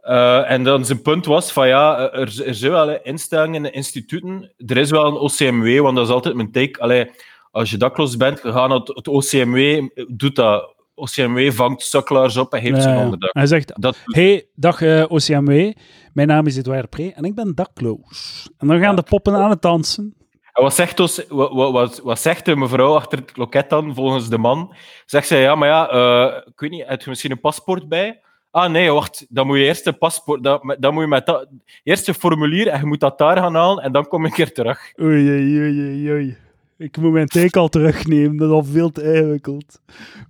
[0.00, 4.52] Eh, en dan zijn punt was van ja, er, er zijn wel instellingen en instituten.
[4.66, 6.80] Er is wel een OCMW, want dat is altijd mijn take.
[6.80, 7.10] Allee,
[7.50, 10.78] als je dakloos bent, naar het, het OCMW, doet dat.
[10.94, 13.30] OCMW vangt sukkelaars op en geeft ze een onderdak.
[13.32, 13.72] Hij zegt...
[13.80, 15.72] Dat, Hey, dag eh, OCMW.
[16.12, 18.48] Mijn naam is Edouard Pre en ik ben dakloos.
[18.58, 20.14] En dan gaan de poppen aan het dansen.
[20.52, 23.94] En wat zegt, ons, wat, wat, wat, wat zegt de mevrouw achter het loket dan,
[23.94, 24.74] volgens de man?
[25.06, 28.20] Zegt zij, ja, maar ja, eh, ik weet niet, heb je misschien een paspoort bij?
[28.50, 31.48] Ah, nee, wacht, dan moet je eerst een paspoort, dan, dan moet je met dat,
[31.82, 34.52] eerst een formulier en je moet dat daar gaan halen en dan kom ik er
[34.52, 34.92] terug.
[35.00, 36.36] Oei, oei, oei, oei.
[36.78, 38.36] Ik moet mijn take al terugnemen.
[38.36, 39.80] Dat is al veel te ingewikkeld.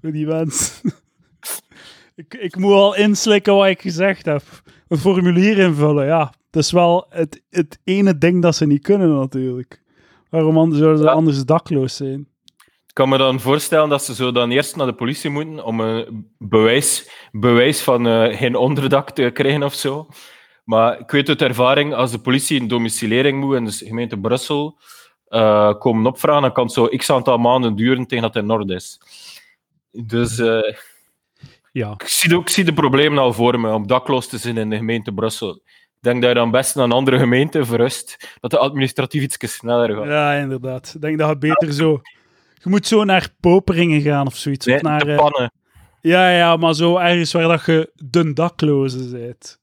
[0.00, 0.92] Voor die mensen.
[2.14, 4.42] ik, ik moet al inslikken wat ik gezegd heb.
[4.88, 6.32] Een formulier invullen, ja.
[6.50, 9.82] Dat is wel het, het ene ding dat ze niet kunnen, natuurlijk.
[10.30, 11.10] Waarom an- zouden ze Ja.
[11.10, 12.26] anders dakloos zijn?
[12.90, 15.80] Ik kan me dan voorstellen dat ze zo dan eerst naar de politie moeten om
[15.80, 20.08] een bewijs, bewijs van eh, geen onderdak te krijgen of zo.
[20.64, 24.78] Maar ik weet uit ervaring, als de politie een domicilering moet in de gemeente Brussel
[25.26, 28.50] eh, komen opvragen, dan kan het zo x aantal maanden duren tegen dat het in
[28.50, 29.00] orde is.
[29.90, 30.74] Dus eh,
[31.72, 31.90] Ja.
[31.90, 34.70] ik, zie de, ik zie de problemen al voor me om dakloos te zijn in
[34.70, 35.54] de gemeente Brussel.
[35.54, 39.56] Ik denk dat je dan best naar een andere gemeente verrust, dat de administratief iets
[39.56, 40.06] sneller gaat.
[40.06, 40.92] ja, inderdaad.
[40.94, 42.00] Ik denk dat het beter zo...
[42.62, 44.66] Je moet zo naar Poperingen gaan of zoiets.
[44.66, 45.52] Nee, of naar, de eh, pannen.
[46.00, 49.60] Ja, ja, maar zo ergens waar dat je de dakloze bent.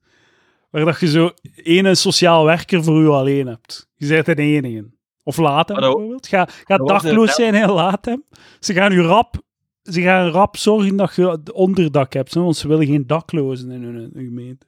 [0.69, 3.89] Waar dat je zo ene sociaal werker voor u alleen hebt.
[3.95, 4.85] Je bent de enige.
[5.23, 6.27] Of Latem Maar dat- bijvoorbeeld.
[6.27, 8.23] Ga, ga dakloos zijn in Latem.
[8.59, 9.35] Ze gaan u rap,
[9.83, 12.33] ze gaan rap zorgen dat je het onderdak hebt.
[12.33, 14.65] hè, Want ze willen geen daklozen in hun, hun gemeente.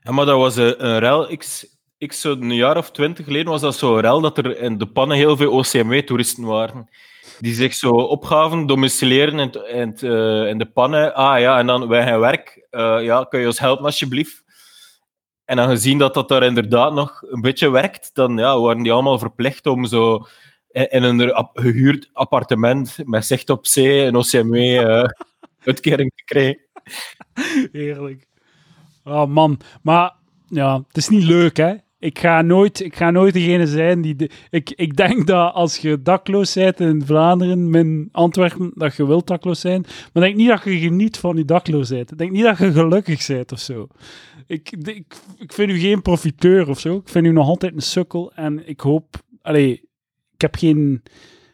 [0.00, 1.30] Ja, maar dat was een, een rel.
[1.30, 1.64] Ik,
[1.98, 4.86] ik zo een jaar of twintig geleden was dat zo'n rel dat er in de
[4.86, 6.88] pannen heel veel OCMW-toeristen waren.
[7.40, 11.14] Die zich zo opgaven, domicileren in, in, eh, in de pannen.
[11.14, 12.66] Ah ja, en dan wij gaan werk.
[12.70, 14.42] Eh, ja, kun je ons helpen alsjeblieft?
[15.44, 18.92] En dan gezien dat dat daar inderdaad nog een beetje werkt, dan ja, waren die
[18.92, 20.26] allemaal verplicht om zo
[20.70, 26.60] in, een gehuurd appartement met zicht op zee een OCMW-uitkering te krijgen.
[27.72, 28.26] Heerlijk.
[29.04, 30.12] Oh man, maar
[30.48, 31.74] ja, het is niet leuk hè.
[32.04, 34.30] Ik ga nooit, ik ga nooit degene zijn die...
[34.50, 39.26] Ik, ik denk dat als je dakloos bent in Vlaanderen, min Antwerpen, dat je wilt
[39.26, 39.84] dakloos zijn.
[40.12, 42.18] Maar denk niet dat je geniet van je dakloosheid.
[42.18, 43.86] Denk niet dat je gelukkig bent of zo.
[44.46, 44.70] Ik,
[45.38, 46.96] ik, vind u geen profiteur of zo.
[46.96, 48.32] Ik vind u nog altijd een sukkel.
[48.32, 49.22] En ik hoop...
[49.42, 49.72] Allee,
[50.34, 51.02] ik heb geen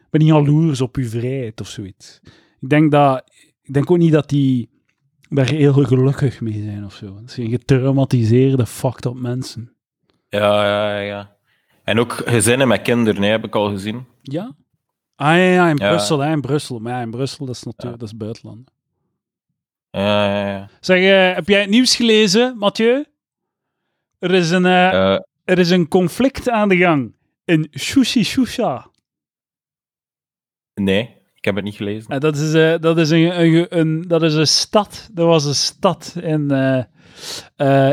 [0.09, 2.19] ben niet jaloers op uw vrijheid of zoiets.
[2.59, 3.23] Ik denk, dat,
[3.61, 4.69] ik denk ook niet dat die
[5.29, 7.13] daar heel gelukkig mee zijn of zo.
[7.13, 9.75] Dat zijn getraumatiseerde, fucked up mensen.
[10.39, 11.35] Ja, ja, ja.
[11.83, 14.05] En ook gezinnen met kinderen, heb ik al gezien.
[14.21, 14.55] Ja?
[15.15, 15.89] Ah ja, in Ja.
[15.89, 16.79] Brussel, hè, in Brussel.
[16.79, 18.71] Maar ja, in Brussel, dat is natuurlijk dat is buitenland.
[19.89, 20.69] Ja, ja, ja.
[20.79, 23.05] Zeg, eh, heb jij het nieuws gelezen, Mathieu?
[24.19, 27.15] Er is een, eh, Eh, er is een conflict aan de gang
[27.45, 28.89] in Shusha.
[30.73, 32.19] nee, ik heb het niet gelezen.
[32.19, 35.09] Dat, is, dat, is een, een, een- dat is een stad.
[35.13, 36.49] Dat was een stad in,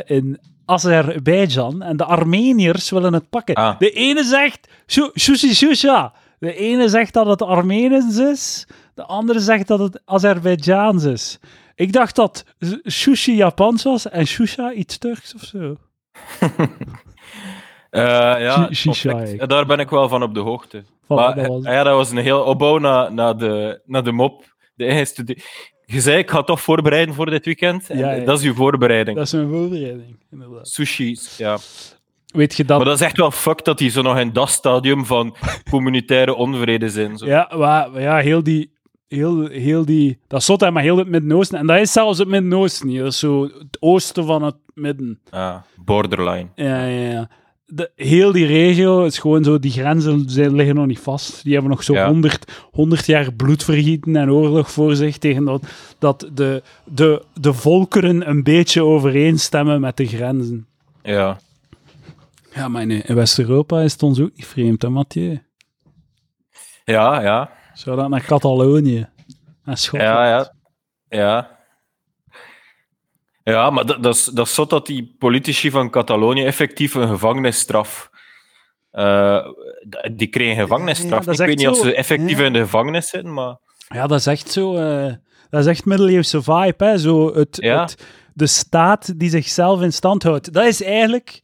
[0.06, 0.38] in
[0.68, 1.82] Azerbeidzjan.
[1.82, 3.54] En de Armeniërs willen het pakken.
[3.54, 3.78] Ah.
[3.78, 6.12] De ene zegt Shu- Shushi Shusha.
[6.38, 8.66] De ene zegt dat het Armenisch is.
[8.94, 11.38] De andere zegt dat het Azerbeidzjaans is.
[11.74, 12.44] Ik dacht dat
[12.82, 15.76] sushi Japans was en shusha iets Turks of zo.
[17.90, 18.02] Eh,
[18.38, 19.48] ja, conflict.
[19.48, 20.82] daar ben ik wel van op de hoogte.
[20.82, 24.12] Voilà, maar, dat was ja, dat was een heel opbouw naar, naar, de, naar de
[24.12, 24.56] mop.
[24.74, 24.84] De
[25.90, 27.90] Je zei, ik ga toch voorbereiden voor dit weekend.
[27.90, 28.24] En Ja, ja.
[28.24, 29.16] Dat is uw voorbereiding.
[29.16, 30.68] Dat is een voorbereiding, inderdaad.
[30.68, 31.58] Sushis, ja.
[32.26, 32.76] Weet je dat?
[32.76, 35.36] Maar dat is echt wel fuck dat die zo nog in dat stadium van
[35.70, 37.18] communitaire onvrede zijn.
[37.18, 37.26] Zo.
[37.26, 38.76] Ja, maar, ja, heel die...
[39.08, 40.18] Heel, heel die...
[40.26, 41.58] Dat is zot, hè, maar heel het Midden-Oosten.
[41.58, 42.98] En dat is zelfs het Midden-Oosten niet.
[42.98, 45.20] Dat is zo het oosten van het midden.
[45.30, 46.48] Ah, borderline.
[46.54, 47.30] Ja, ja, ja.
[47.70, 49.58] De, heel die regio is gewoon zo...
[49.58, 51.42] Die grenzen zijn, liggen nog niet vast.
[51.42, 52.06] Die hebben nog zo Ja.
[52.06, 55.62] 100, 100 jaar bloedvergieten en oorlog voor zich tegen dat,
[55.98, 60.66] dat de, de, de volkeren een beetje overeenstemmen met de grenzen.
[61.02, 61.38] Ja.
[62.54, 65.42] Ja, maar in, in West-Europa is het ons ook niet vreemd, hè, Mathieu?
[66.84, 67.50] Ja, ja.
[67.74, 69.08] Zou dat naar Catalonië?
[69.64, 70.10] Naar Schotland?
[70.12, 70.52] Ja, ja.
[71.08, 71.57] Ja.
[73.52, 77.08] Ja, maar dat, dat, is, dat is zot dat die politici van Catalonië effectief een
[77.08, 78.10] gevangenisstraf.
[78.90, 79.46] eh,
[80.12, 81.24] die kregen een gevangenisstraf.
[81.24, 82.44] Ja, ik weet niet of ze effectief Ja.
[82.44, 83.56] in de gevangenis zitten, maar.
[83.88, 84.76] Ja, dat is echt zo.
[84.76, 85.12] eh,
[85.50, 86.98] dat is echt middeleeuwse vibe, hè?
[86.98, 87.80] Zo het, Ja.
[87.80, 90.52] het, de staat die zichzelf in stand houdt.
[90.52, 91.40] Dat is eigenlijk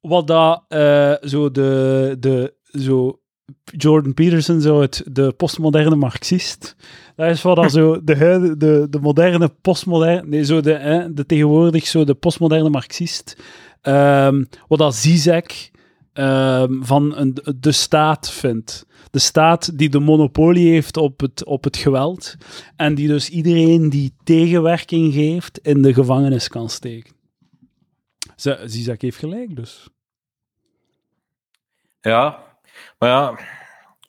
[0.00, 3.20] wat dat eh, zo de, de zo
[3.64, 6.76] Jordan Peterson zo het de postmoderne marxist.
[7.16, 11.26] Dat is wat dat zo de, de, de moderne postmoderne, nee, zo de, hè, de
[11.26, 13.36] tegenwoordig zo de postmoderne marxist.
[13.80, 15.70] ehm, wat dat Zizek
[16.12, 18.86] ehm, van een, de staat vindt.
[19.10, 22.36] De staat die de monopolie heeft op het, op het geweld
[22.76, 27.14] en die dus iedereen die tegenwerking geeft in de gevangenis kan steken.
[28.64, 29.88] Zizek heeft gelijk, dus.
[32.00, 32.45] Ja,
[32.98, 33.38] maar ja.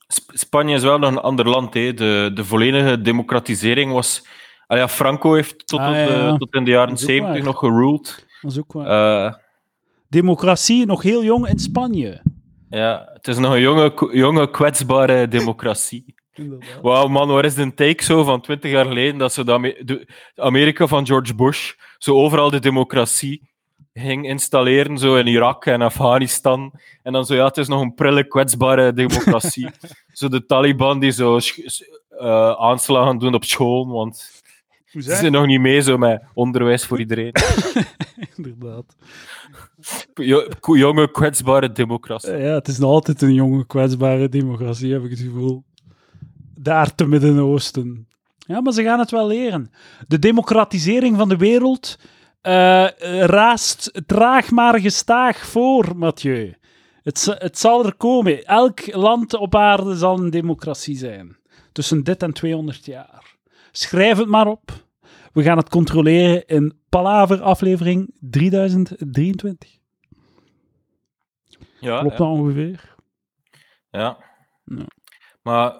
[0.08, 1.74] Sp- Spanje is wel nog een ander land.
[1.74, 1.94] Hè.
[1.94, 4.28] De, de volledige democratisering was.
[4.68, 6.38] Ah ja, Franco heeft tot, Ah, op ja, de- ja.
[6.38, 7.44] tot in de jaren Dat is ook 70 waar.
[7.46, 8.26] nog geruled.
[8.42, 9.26] Dat is ook waar.
[9.26, 9.34] Eh,
[10.10, 12.22] Democratie nog heel jong in Spanje.
[12.70, 16.16] ja, het is nog een jonge, jonge kwetsbare democratie.
[16.82, 20.88] Wauw, man, waar is de take zo van 20 jaar geleden dat ze de Amerika
[20.88, 23.50] van George Bush zo overal de democratie
[24.00, 26.74] ging installeren, zo in Irak en Afghanistan.
[27.04, 29.70] En dan zo, ja, het is nog een prille, kwetsbare democratie.
[30.14, 31.40] zo de Taliban die zo
[32.10, 34.42] eh, aanslagen doen op school, want
[34.86, 37.32] ze zijn nog niet mee zo met onderwijs voor iedereen.
[38.36, 38.96] Inderdaad.
[40.14, 42.32] Jo- jonge, kwetsbare democratie.
[42.32, 45.64] Ja, het is nog altijd een jonge, kwetsbare democratie, heb ik het gevoel.
[46.56, 48.08] Daar te Midden-Oosten.
[48.38, 49.72] Ja, maar ze gaan het wel leren.
[50.08, 51.98] De democratisering van de wereld
[52.48, 56.56] eh, raast traag maar gestaag voor, Mathieu.
[57.04, 58.46] Het, het zal er komen.
[58.46, 61.38] Elk land op aarde zal een democratie zijn.
[61.72, 63.36] Tussen dit en 200 jaar.
[63.72, 64.72] Schrijf het maar op.
[65.34, 69.70] We gaan het controleren in Palaver aflevering 3023.
[71.80, 72.24] Ja, Klopt ja.
[72.24, 72.96] dat ongeveer?
[73.90, 74.18] Ja.
[74.66, 74.86] Ja.
[75.42, 75.76] Maar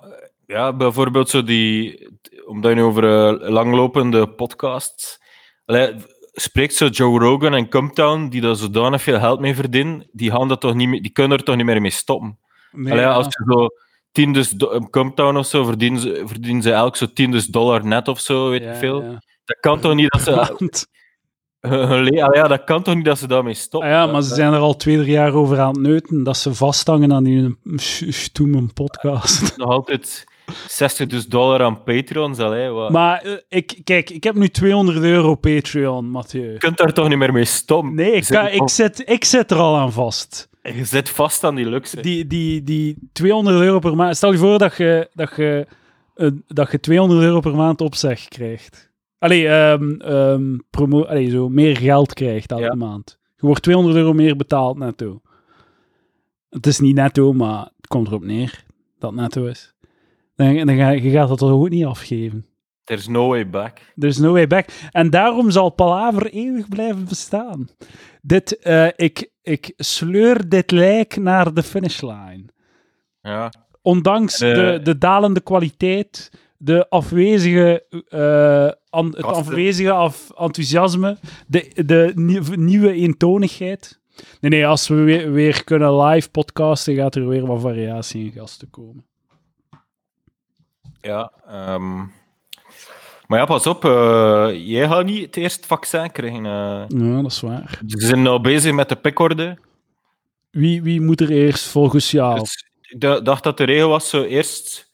[0.46, 2.08] ja, bijvoorbeeld zo die,
[2.46, 5.26] omdat je nu over eh, langlopende podcasts
[5.68, 5.96] allee,
[6.42, 10.48] spreekt, zo Joe Rogan en Comptown, die daar zodanig veel geld mee verdienen, die, gaan
[10.48, 12.40] dat toch niet die kunnen er toch niet meer mee stoppen.
[12.72, 13.12] Nee, Allee, ja.
[13.14, 13.68] als je zo
[14.12, 14.56] 10 dus
[14.90, 18.50] Comptown of zo, verdienen ze, verdienen ze elk zo 10 dus dollar net of zo,
[18.50, 19.04] weet Ja, ik veel.
[19.04, 19.22] ja.
[19.46, 20.56] Dat kan toch niet dat ze...
[21.60, 23.90] Hun ja, dat kan toch niet dat ze daarmee Ah stoppen.
[23.90, 26.54] ja, maar ze zijn er al twee, drie jaar over aan het neuten dat ze
[26.54, 29.58] vasthangen aan die sh- stoeme podcast.
[29.58, 30.26] Nog altijd
[30.68, 32.92] 60 dus dollar aan Patreons, allee, wat...
[32.92, 36.52] Maar eh, ik, kijk, ik heb nu 200 euro Patreon, Mathieu.
[36.52, 37.96] Je kunt daar toch niet meer mee stoppen?
[37.96, 40.50] Nee, ik, kan, ik, zit, ik zit er al aan vast.
[40.62, 42.02] Je zit vast aan die luxe.
[42.02, 44.16] Die, die, die 200 euro per maand.
[44.16, 45.68] Stel je voor dat je, dat je,
[46.16, 48.92] eh, dat je 200 euro per maand opzeg krijgt.
[49.20, 52.76] Allee, ehm, ehm, promo, allee, zo meer geld krijgt elke Ja.
[52.76, 53.18] maand.
[53.36, 55.22] Je wordt 200 euro meer betaald netto.
[56.50, 58.64] Het is niet netto, maar het komt erop neer
[59.00, 59.74] dat netto is.
[60.38, 62.46] Dan, dan ga, je gaat dat ook niet afgeven.
[62.84, 63.78] There's no way back.
[64.00, 64.70] There's no way back.
[64.92, 67.68] En daarom zal Palaver eeuwig blijven bestaan.
[68.22, 72.46] Dit, eh, ik, ik sleur dit lijk naar de finishline.
[73.22, 73.52] Ja.
[73.82, 74.54] Ondanks Eh.
[74.56, 81.18] de, de dalende kwaliteit, de afwezige, eh, an- het afwezige af, enthousiasme,
[81.48, 84.00] de, de nieuw- nieuwe eentonigheid.
[84.42, 88.32] Nee, nee, als we weer, weer kunnen live podcasten, gaat er weer wat variatie in
[88.32, 89.06] gasten komen.
[91.08, 91.32] Ja.
[91.48, 91.98] ehm.
[93.28, 93.86] Maar ja, pas op.
[93.86, 96.46] eh, jij gaat niet het eerste vaccin krijgen.
[96.46, 96.84] eh.
[96.88, 97.80] Ja, dat is waar.
[97.88, 99.58] Ze zijn al bezig met de pikorde.
[100.52, 102.40] Wie, wie moet er eerst volgens jou?
[102.40, 104.92] Dus ik d- dacht dat de regel was zo eerst...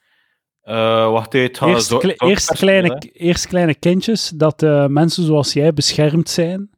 [0.61, 3.09] eh wacht even, Eerst, zo- kle- eerst, kleine, hè.
[3.11, 6.69] eerst kleine kindjes, dat mensen zoals jij beschermd zijn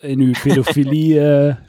[0.00, 1.14] in uw pedofilie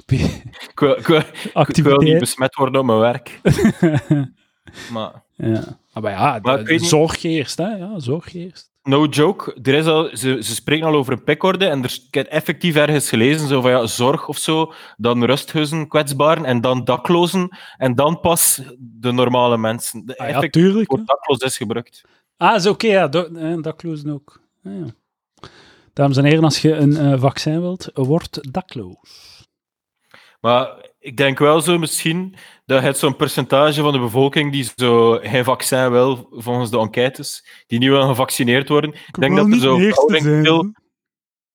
[0.06, 0.16] pe-
[0.72, 1.24] Ik wil, ik wil-
[1.68, 3.40] ik wil niet besmet worden op mijn werk.
[4.91, 5.78] Maar ja.
[5.93, 7.76] Ah, Maar ja, Maar de- zorg eerst, hè?
[7.76, 8.72] Ja, zorg eerst.
[8.84, 12.05] no joke, er is al, ze, ze spreken al over een pikorde en er, is-
[12.07, 16.61] ik heb effectief ergens gelezen, zo van ja, zorg of zo, dan rusthuizen, kwetsbaren en
[16.61, 20.05] dan daklozen en dan pas de normale mensen.
[20.05, 20.89] De Ah, ja, tuurlijk.
[20.89, 22.01] voor dakloos is gebruikt.
[22.38, 23.07] Ah, is oké, ja.
[23.61, 24.41] daklozen ook.
[24.64, 24.86] Ah, ja.
[25.93, 29.47] Dames en heren, als je een eh, vaccin wilt, word dakloos.
[30.41, 32.36] Maar ik denk wel zo misschien
[32.66, 36.80] dat je hebt zo'n percentage van de bevolking die zo geen vaccin wil, volgens de
[36.80, 38.93] enquêtes, die niet wil gevaccineerd worden.
[38.93, 40.74] Ik denk dat er zo verhoudingsveel,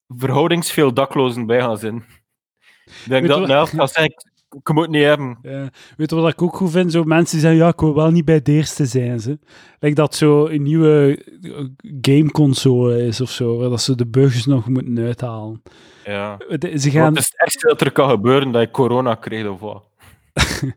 [0.09, 1.96] verhoudingsveel daklozen bij gaan zijn.
[1.96, 4.14] Ik denk Weet dat je de helft gaat zeggen,
[4.57, 5.38] ik, moet het niet hebben.
[5.42, 5.70] Ja.
[5.96, 6.92] Weet je wat ik ook goed vind?
[6.92, 9.20] Zo mensen die zeggen, ja, ik wil wel niet bij de eerste zijn.
[9.20, 9.38] Ze.
[9.78, 11.64] Like dat zo een nieuwe eh,
[12.01, 15.62] gameconsole is of zo, waar dat ze de bugs nog moeten uithalen.
[16.05, 16.36] Ja.
[16.49, 19.49] Het- Ze gaan, Wat is het ergste dat er kan gebeuren, dat je corona krijgt
[19.49, 19.84] of wat?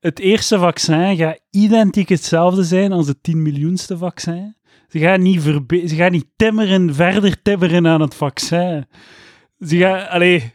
[0.00, 4.56] het eerste vaccin gaat identiek hetzelfde zijn als het 10 miljoenste vaccin.
[4.88, 8.86] Ze gaan niet, verbe- ze gaan niet timmeren, verder timmeren aan het vaccin.
[9.66, 10.52] Ze gaan, allee,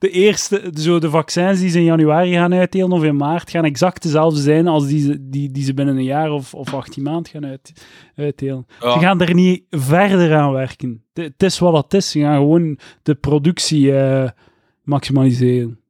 [0.00, 3.64] de eerste, zo de vaccins die ze in januari gaan uitdelen of in maart, gaan
[3.64, 7.02] exact dezelfde zijn als die ze, die, die ze binnen een jaar of, of 18
[7.02, 7.72] maanden gaan uit,
[8.16, 8.66] uitdelen.
[8.80, 8.92] Ja.
[8.92, 11.04] Ze gaan er niet verder aan werken.
[11.12, 12.10] Het het is wat het is.
[12.10, 14.30] Ze gaan gewoon de productie eh,
[14.82, 15.80] maximaliseren.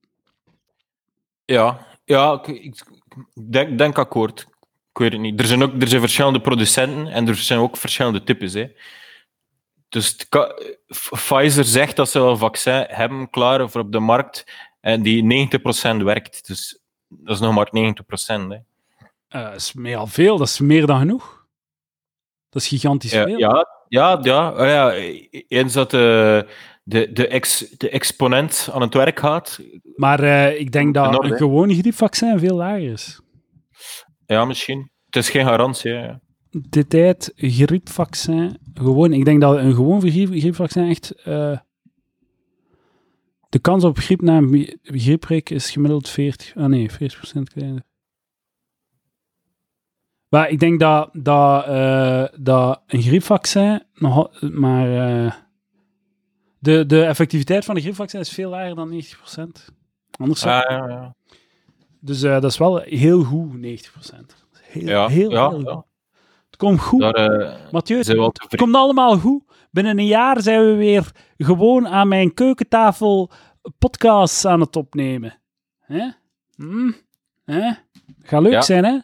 [1.45, 2.85] Ja, ja ik, ik
[3.51, 4.41] denk, denk akkoord.
[4.91, 5.41] Ik weet het niet.
[5.41, 8.53] Er zijn, ook, er zijn verschillende producenten en er zijn ook verschillende types.
[8.53, 8.67] Hè.
[9.91, 10.17] Dus
[10.89, 14.45] Pfizer zegt dat ze wel een vaccin hebben klaar voor op de markt
[14.81, 15.49] en die
[16.03, 16.47] 90% werkt.
[16.47, 18.49] Dus dat is nog maar 90%.
[18.49, 18.57] Hè.
[19.29, 21.45] Eh, dat is meer al veel, dat is meer dan genoeg.
[22.49, 23.39] Dat is gigantisch Ja, veel.
[23.39, 24.93] ja, ja, ja, ah ja.
[25.49, 26.47] Eens dat de,
[26.83, 29.61] de, de, ex, de exponent aan het werk gaat,
[29.97, 31.37] Maar eh, ik denk dat Enorm, een hè?
[31.37, 33.21] gewoon griepvaccin veel lager is.
[34.27, 34.91] ja, misschien.
[35.07, 35.93] Het is geen garantie.
[35.93, 36.13] hè.
[36.51, 41.11] De tijd griepvaccin, gewoon, ik denk dat een gewoon griep, griepvaccin echt.
[41.11, 41.59] eh,
[43.49, 46.95] de kans op griep na een is gemiddeld 40, ah nee, 40%
[47.53, 47.83] kleiner.
[50.29, 55.33] Maar ik denk dat, dat, eh, dat een griepvaccin nog, maar eh,
[56.59, 59.75] de, de effectiviteit van een griepvaccin is veel lager dan 90%.
[60.11, 61.15] Anders Ah, ja, ja.
[62.01, 64.37] Dus dat is wel heel goed, 90%.
[64.61, 65.85] Heel, Ja, heel, ja, heel goed.
[66.61, 67.01] Komt goed.
[67.01, 69.43] Daar eh, Mathieu, het komt allemaal goed.
[69.71, 73.31] Binnen een jaar zijn we weer gewoon aan mijn keukentafel
[73.79, 75.41] podcasts aan het opnemen.
[75.81, 76.09] Hè?
[76.57, 76.93] Hm?
[77.45, 77.71] Hè?
[78.23, 78.63] Gaat leuk Ja.
[78.63, 78.99] zijn, hè?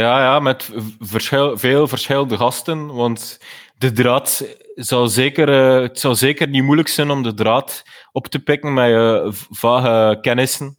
[0.00, 2.94] Ja, ja, met verschil, veel verschillende gasten.
[2.94, 3.38] Want
[3.78, 4.44] de draad
[4.74, 8.74] zal zeker, eh, het zal zeker niet moeilijk zijn om de draad op te pikken
[8.74, 10.78] met je v- vage kennissen.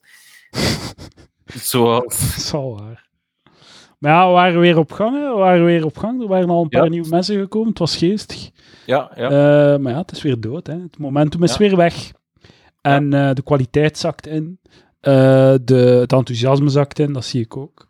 [1.46, 2.04] Zoals.
[2.04, 3.08] Dat is wel waar.
[4.04, 5.16] Maar ja, we waren weer op gang.
[5.18, 5.30] hè.
[5.30, 6.22] We waren weer op gang.
[6.22, 6.90] Er waren al een paar Ja.
[6.90, 7.70] nieuwe mensen gekomen.
[7.70, 8.50] Het was geestig.
[8.86, 9.24] Ja, ja.
[9.24, 10.68] Eh, maar ja, het is weer dood.
[10.68, 10.74] Hè.
[10.74, 12.12] Het momentum is weer weg.
[12.82, 14.60] En eh, de kwaliteit zakt in.
[15.00, 15.14] Eh,
[15.64, 17.88] de, het enthousiasme zakt in, dat zie ik ook,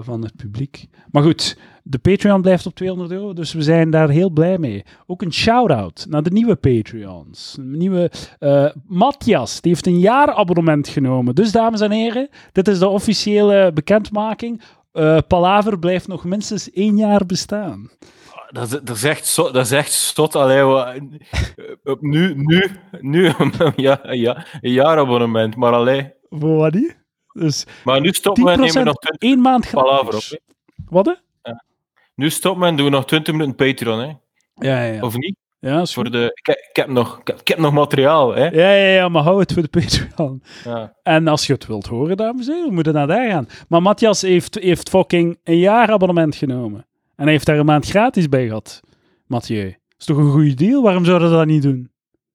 [0.00, 0.86] van het publiek.
[1.10, 4.84] Maar goed, de Patreon blijft op 200 euro, dus we zijn daar heel blij mee.
[5.06, 7.56] Ook een shout-out naar de nieuwe Patreons.
[7.58, 8.10] Een nieuwe
[8.86, 11.34] Matthias, die heeft een jaar abonnement genomen.
[11.34, 14.62] Dus dames en heren, dit is de officiële bekendmaking.
[14.98, 17.90] Eh, Palaver blijft nog minstens één jaar bestaan.
[18.50, 20.36] Dat, is, dat, is echt dat is echt stot.
[20.36, 22.70] Allee, eh, nu, nu,
[23.00, 23.32] nu
[23.76, 26.12] ja, ja, een jaarabonnement, maar allee.
[26.30, 26.96] Voor wat niet?
[27.32, 30.40] Dus 10% Maar nu stoppen we en nemen nog 20 één maand palaver op.
[30.88, 31.06] Wat
[31.42, 31.52] hè?
[32.14, 34.06] Nu stoppen we en doen we nog 20 minuten Patreon, hè?
[34.06, 35.02] Ja, ja, ja.
[35.02, 35.36] Of niet?
[35.60, 38.34] Ja, is Voor de, ik, heb- ik, heb nog, ik, heb, ik heb nog materiaal,
[38.34, 38.44] hè.
[38.46, 40.42] ja, ja, ja, maar hou het voor de Patreon.
[40.64, 40.94] Ja.
[41.02, 43.48] En als je het wilt horen, dames en heren, moet je naar daar gaan.
[43.68, 46.86] Maar Matthias heeft, heeft fucking een jaar abonnement genomen.
[47.16, 48.80] En hij heeft daar een maand gratis bij gehad.
[49.26, 49.64] Mathieu.
[49.70, 50.82] Dat is toch een goede deal?
[50.82, 51.90] Waarom zouden we dat niet doen?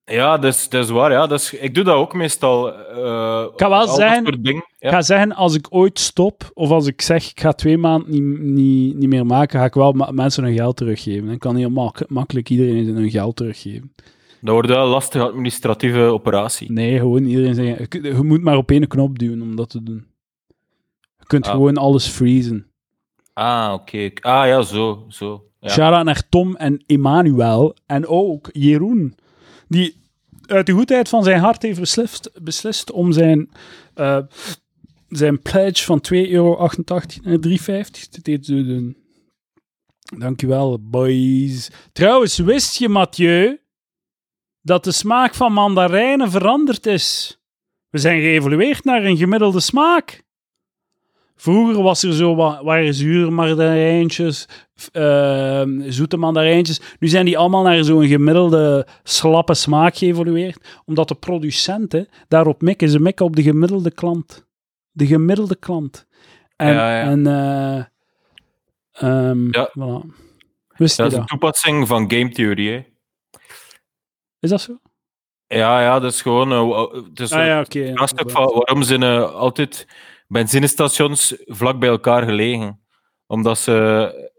[0.06, 1.12] Ja, dat is, dat is waar.
[1.12, 1.28] Ja.
[1.28, 2.74] Dat is, ik doe dat ook meestal.
[2.74, 4.62] eh kan wel al dat zijn- soort dingen.
[4.62, 4.90] Ik Ja.
[4.90, 8.40] ga zeggen, als ik ooit stop, of als ik zeg ik ga twee maanden niet,
[8.40, 11.28] niet, niet meer maken, ga ik wel mensen hun geld teruggeven.
[11.28, 13.94] Dan kan heel mak- makkelijk iedereen hun geld teruggeven.
[14.42, 16.72] Dat wordt wel een lastige administratieve operatie.
[16.72, 20.06] Nee, gewoon iedereen zeggen, je moet maar op één knop duwen om dat te doen.
[21.20, 21.52] Je kunt Ah.
[21.52, 22.68] gewoon alles freezen.
[23.34, 24.10] Ah, oké.
[24.22, 25.06] Ah, ja, zo.
[25.10, 25.44] zo.
[25.60, 25.70] Ja.
[25.70, 27.76] Shout-out naar Tom en Emmanuel.
[27.86, 29.16] En ook Jeroen.
[29.74, 29.96] Die
[30.46, 33.52] uit de goedheid van zijn hart heeft beslist, beslist om zijn,
[33.94, 34.20] eh,
[35.10, 36.70] zijn pledge van 2,88 euro
[37.24, 38.98] naar 3,50 te te doen.
[40.18, 41.70] Dankjewel, boys.
[41.92, 43.62] Trouwens, wist je, Mathieu,
[44.62, 47.38] dat de smaak van mandarijnen veranderd is?
[47.90, 50.23] We zijn geëvolueerd naar een gemiddelde smaak.
[51.44, 54.48] Vroeger was er zo wat, waren zure mandarijntjes,
[54.82, 56.82] f- ehm, zoete mandarijntjes.
[57.00, 62.90] Nu zijn die allemaal naar zo'n gemiddelde slappe smaak geëvolueerd, omdat de producenten daarop mikken.
[62.90, 64.46] Ze mikken op de gemiddelde klant.
[64.92, 66.06] De gemiddelde klant.
[66.56, 67.04] En, Ja, ja.
[67.10, 67.84] en eh,
[68.92, 69.70] ehm, Ja.
[69.80, 70.08] voilà.
[70.78, 71.28] Wist Dat is een dat?
[71.28, 72.70] toepassing van gametheorie.
[72.72, 72.86] hè.
[74.40, 74.80] Is dat zo?
[75.48, 76.52] Ja, ja, dat is gewoon.
[76.52, 77.80] eh, wa- het is Ah ja, oké.
[77.86, 77.98] een
[78.30, 79.88] van waarom zijn eh, altijd
[80.34, 82.80] benzinestations vlak bij elkaar gelegen?
[83.28, 84.32] Omdat ze.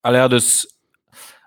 [0.00, 0.76] Allee, ja, dus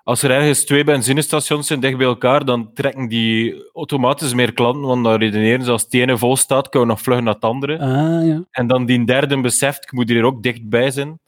[0.04, 4.82] als er ergens twee benzinestations zijn dicht bij elkaar, dan trekken die automatisch meer klanten,
[4.82, 7.44] want dan redeneren ze als het ene vol staat, kunnen we nog vlug naar het
[7.44, 7.80] andere.
[7.80, 8.44] Ah ja.
[8.52, 11.20] En dan die derde beseft, ik moet hier ook dichtbij zijn.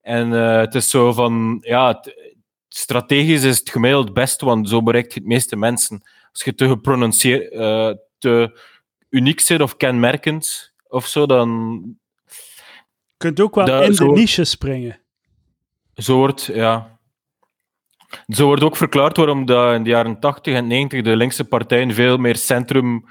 [0.00, 2.34] En eh, het is zo van, ja, het-
[2.68, 6.02] strategisch is het gemiddeld het best, want zo bereikt je het meeste mensen.
[6.32, 8.60] Als je te geprononceerd, eh, te
[9.08, 11.82] uniek zit of kenmerkend of zo, dan
[12.26, 15.00] Je kunt ook wel in zo- de niche springen.
[15.94, 17.00] zo wordt, ja.
[18.28, 21.94] Zo wordt ook verklaard waarom dat in de jaren 80 en 90 de linkse partijen
[21.94, 23.04] veel meer centrum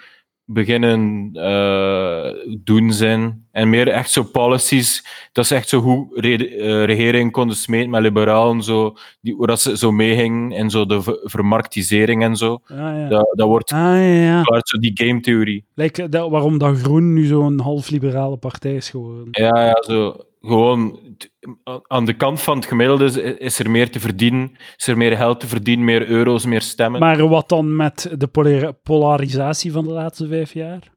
[0.53, 2.29] beginnen eh,
[2.59, 3.45] doen zijn.
[3.51, 7.89] En meer echt zo policies, dat ze echt zo goed re eh, regering konden smeten
[7.89, 12.35] met liberalen, zo, die, waar dat ze zo meegingen en zo de ver- vermarktisering en
[12.35, 12.59] zo.
[12.65, 13.07] Ah ja.
[13.07, 13.79] Dat, dat wordt Ah
[14.23, 15.65] ja, zo die game-theorie.
[15.73, 19.27] Like, dat, waarom dat Groen nu zo'n half-liberale partij is geworden.
[19.31, 20.15] Ja, ja, zo.
[20.41, 20.99] Gewoon
[21.87, 24.51] aan de kant van het gemiddelde is, er meer te verdienen.
[24.75, 26.99] Is er meer geld te verdienen, meer euro's, meer stemmen.
[26.99, 30.93] Maar wat dan met de polar- polarisatie van de laatste vijf jaar?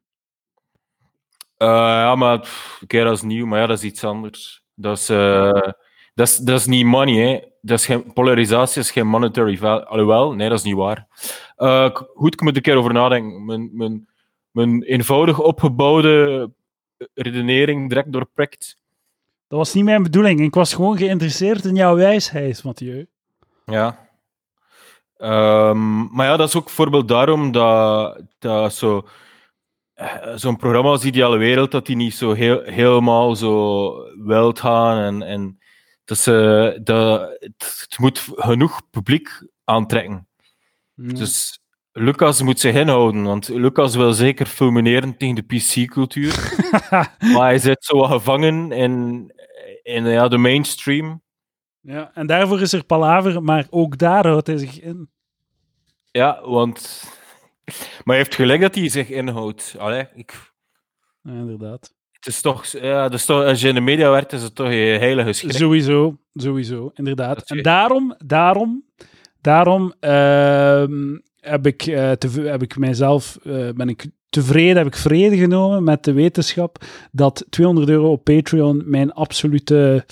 [1.57, 4.63] Eh, ja, maar pff, dat is nieuw, maar ja, dat is iets anders.
[4.73, 5.61] Dat is, eh,
[6.13, 7.39] dat is, dat is niet money, hè.
[7.61, 9.85] Dat is geen, polarisatie is geen monetary value.
[9.85, 11.07] Alhoewel, nee, dat is niet waar.
[11.55, 13.45] Eh, goed, ik moet er een keer over nadenken.
[13.45, 14.09] Mijn, mijn,
[14.51, 16.51] mijn eenvoudig opgebouwde
[17.13, 18.77] redenering direct doorprikt.
[19.47, 20.39] Dat was niet mijn bedoeling.
[20.39, 23.07] Ik was gewoon geïnteresseerd in jouw wijsheid, Mathieu.
[23.65, 24.09] Ja.
[25.17, 29.07] Ehm, maar ja, dat is ook bijvoorbeeld daarom dat, dat zo,
[29.93, 33.93] eh, zo'n programma als Ideale Wereld, dat die niet zo heel, helemaal zo
[34.25, 34.97] wild gaan.
[34.97, 35.59] En, en
[36.05, 40.27] dat ze, dat, het, moet genoeg publiek aantrekken.
[40.93, 41.13] Ja.
[41.13, 41.59] Dus
[41.91, 46.53] Lucas moet zich inhouden, want Lucas wil zeker fulmineren tegen de PC-cultuur.
[47.33, 49.31] maar hij zit zo gevangen in,
[49.85, 51.21] in ja, de mainstream.
[51.81, 55.09] ja, en daarvoor is er palaver, maar ook daar houdt hij zich in.
[56.11, 57.03] Ja, want.
[57.65, 59.75] Maar hij heeft gelijk dat hij zich inhoudt.
[59.77, 60.53] Allee, ik...
[61.21, 61.93] Ja, inderdaad.
[62.11, 64.67] Het is toch, ja, is toch, als je in de media werkt, is het toch
[64.67, 65.51] je heilige schrik.
[65.51, 67.49] Sowieso, sowieso, inderdaad.
[67.49, 68.85] En daarom, daarom,
[69.41, 74.05] daarom ehm, heb, ik, eh, te, heb ik mijzelf, eh, ben ik
[74.35, 80.05] tevreden, heb ik vrede genomen met de wetenschap dat 200 euro op Patreon mijn absolute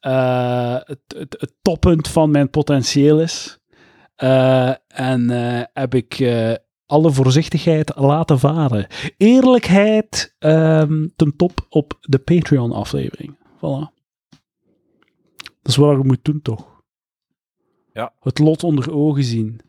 [0.00, 3.58] eh, het, het, het toppunt van mijn potentieel is.
[4.14, 6.24] Eh, en eh, heb ik
[6.86, 8.86] alle voorzichtigheid laten varen.
[9.16, 13.36] Eerlijkheid ehm, ten top op de Patreon-aflevering.
[13.56, 14.00] Voilà.
[15.40, 16.82] Dat is wat je moet doen, toch?
[17.92, 18.12] Ja.
[18.20, 19.60] Het lot onder ogen zien.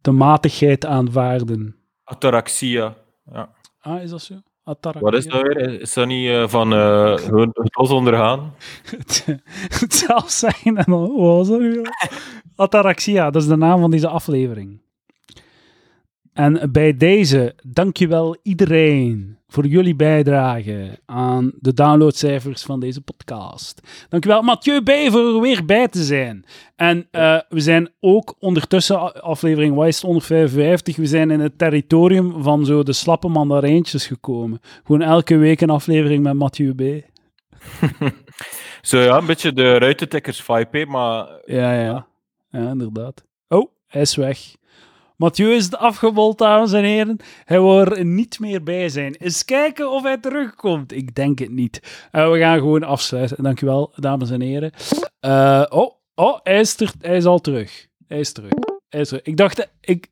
[0.00, 1.76] De matigheid aanvaarden.
[2.04, 2.96] Ataraxia.
[3.32, 3.48] Ja.
[3.80, 4.34] Ah, is dat zo?
[4.64, 5.10] Ataraxia.
[5.10, 5.80] Wat is dat weer?
[5.80, 8.54] Is dat niet eh, van eh gewoon het los ondergaan?
[9.78, 11.00] het, zelf zijn en dan...
[11.00, 11.90] Wat was dat weer?
[12.56, 14.80] Ataraxia, dat is de naam van deze aflevering.
[16.38, 23.80] En bij deze, dankjewel iedereen voor jullie bijdrage aan de downloadcijfers van deze podcast.
[24.08, 24.90] Dankjewel Mathieu B.
[24.90, 26.44] voor er weer bij te zijn.
[26.76, 32.64] En uh, we zijn ook ondertussen, aflevering Wise 155, we zijn in het territorium van
[32.64, 34.60] zo de slappe mandarijntjes gekomen.
[34.84, 37.04] Gewoon elke week een aflevering met Mathieu B.
[38.82, 41.28] zo ja, een beetje de ruitentikkers vibe, maar...
[41.44, 42.06] Ja, ja.
[42.50, 43.24] Ja, inderdaad.
[43.48, 44.56] Oh, hij is weg.
[45.18, 47.16] Mathieu is het afgebold, dames en heren.
[47.44, 49.14] Hij wil er niet meer bij zijn.
[49.14, 50.92] Eens kijken of hij terugkomt.
[50.92, 52.06] Ik denk het niet.
[52.12, 53.42] Uh, we gaan gewoon afsluiten.
[53.42, 54.72] Dankjewel, dames en heren.
[55.20, 57.86] Uh, oh, oh hij, is er, hij is al terug.
[58.06, 58.50] Hij is terug.
[58.88, 59.22] Hij is terug.
[59.22, 59.70] Ik dacht...
[59.80, 60.08] Ik,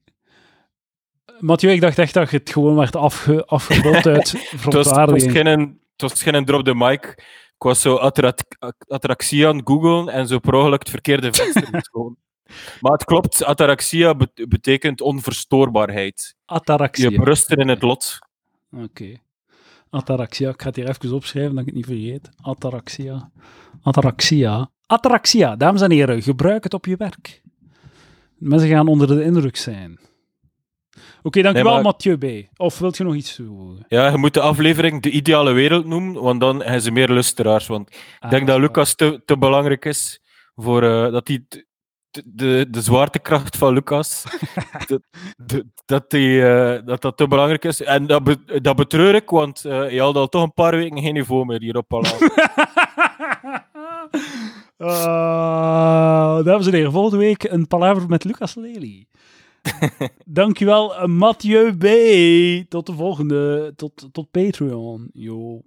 [1.39, 5.35] Mathieu, ik dacht echt dat je het gewoon werd afge, afgebold uit verontwaardiging.
[5.93, 7.05] het was geen drop de mic.
[7.55, 7.95] Ik was zo
[8.89, 11.69] attractie aan Google en zo per ongeluk het verkeerde venster.
[12.81, 14.15] Maar het klopt, ataraxia
[14.49, 16.37] betekent onverstoorbaarheid.
[16.45, 17.11] Ataraxia.
[17.11, 18.19] Je berusten in het lot.
[18.73, 18.83] Oké.
[18.83, 19.21] Okay.
[19.91, 22.31] Ataraxia, ik ga het hier even opschrijven, dat ik het niet vergeet.
[22.43, 23.31] Ataraxia.
[23.83, 24.71] Ataraxia.
[24.87, 27.43] Ataraxia, dames en heren, gebruik het op je werk.
[28.37, 29.99] Mensen gaan onder de indruk zijn.
[30.93, 31.93] Oké, okay, dankjewel nee, maar...
[31.93, 32.49] Mathieu B.
[32.57, 33.85] Of wilt je nog iets toevoegen?
[33.89, 37.67] Ja, je moet de aflevering De Ideale Wereld noemen, want dan hebben ze meer luisteraars.
[37.67, 40.21] Want ik ah, denk dat Lucas te, te belangrijk is
[40.55, 41.45] voor uh, dat hij
[42.25, 44.25] de, de zwaartekracht van Lucas,
[44.89, 45.03] dat,
[45.85, 47.83] dat, die, uh, dat dat te belangrijk is.
[47.83, 51.03] En dat, be, dat betreur ik, want uh, je had al toch een paar weken
[51.03, 52.31] geen niveau meer hier op Palace.
[54.79, 59.07] uh, dames en heren, volgende week een palaver met Lucas Lely.
[60.25, 61.85] Dankjewel, Mathieu B.
[62.69, 63.73] Tot de volgende.
[63.77, 65.11] Tot, tot Patreon.
[65.13, 65.63] Yo.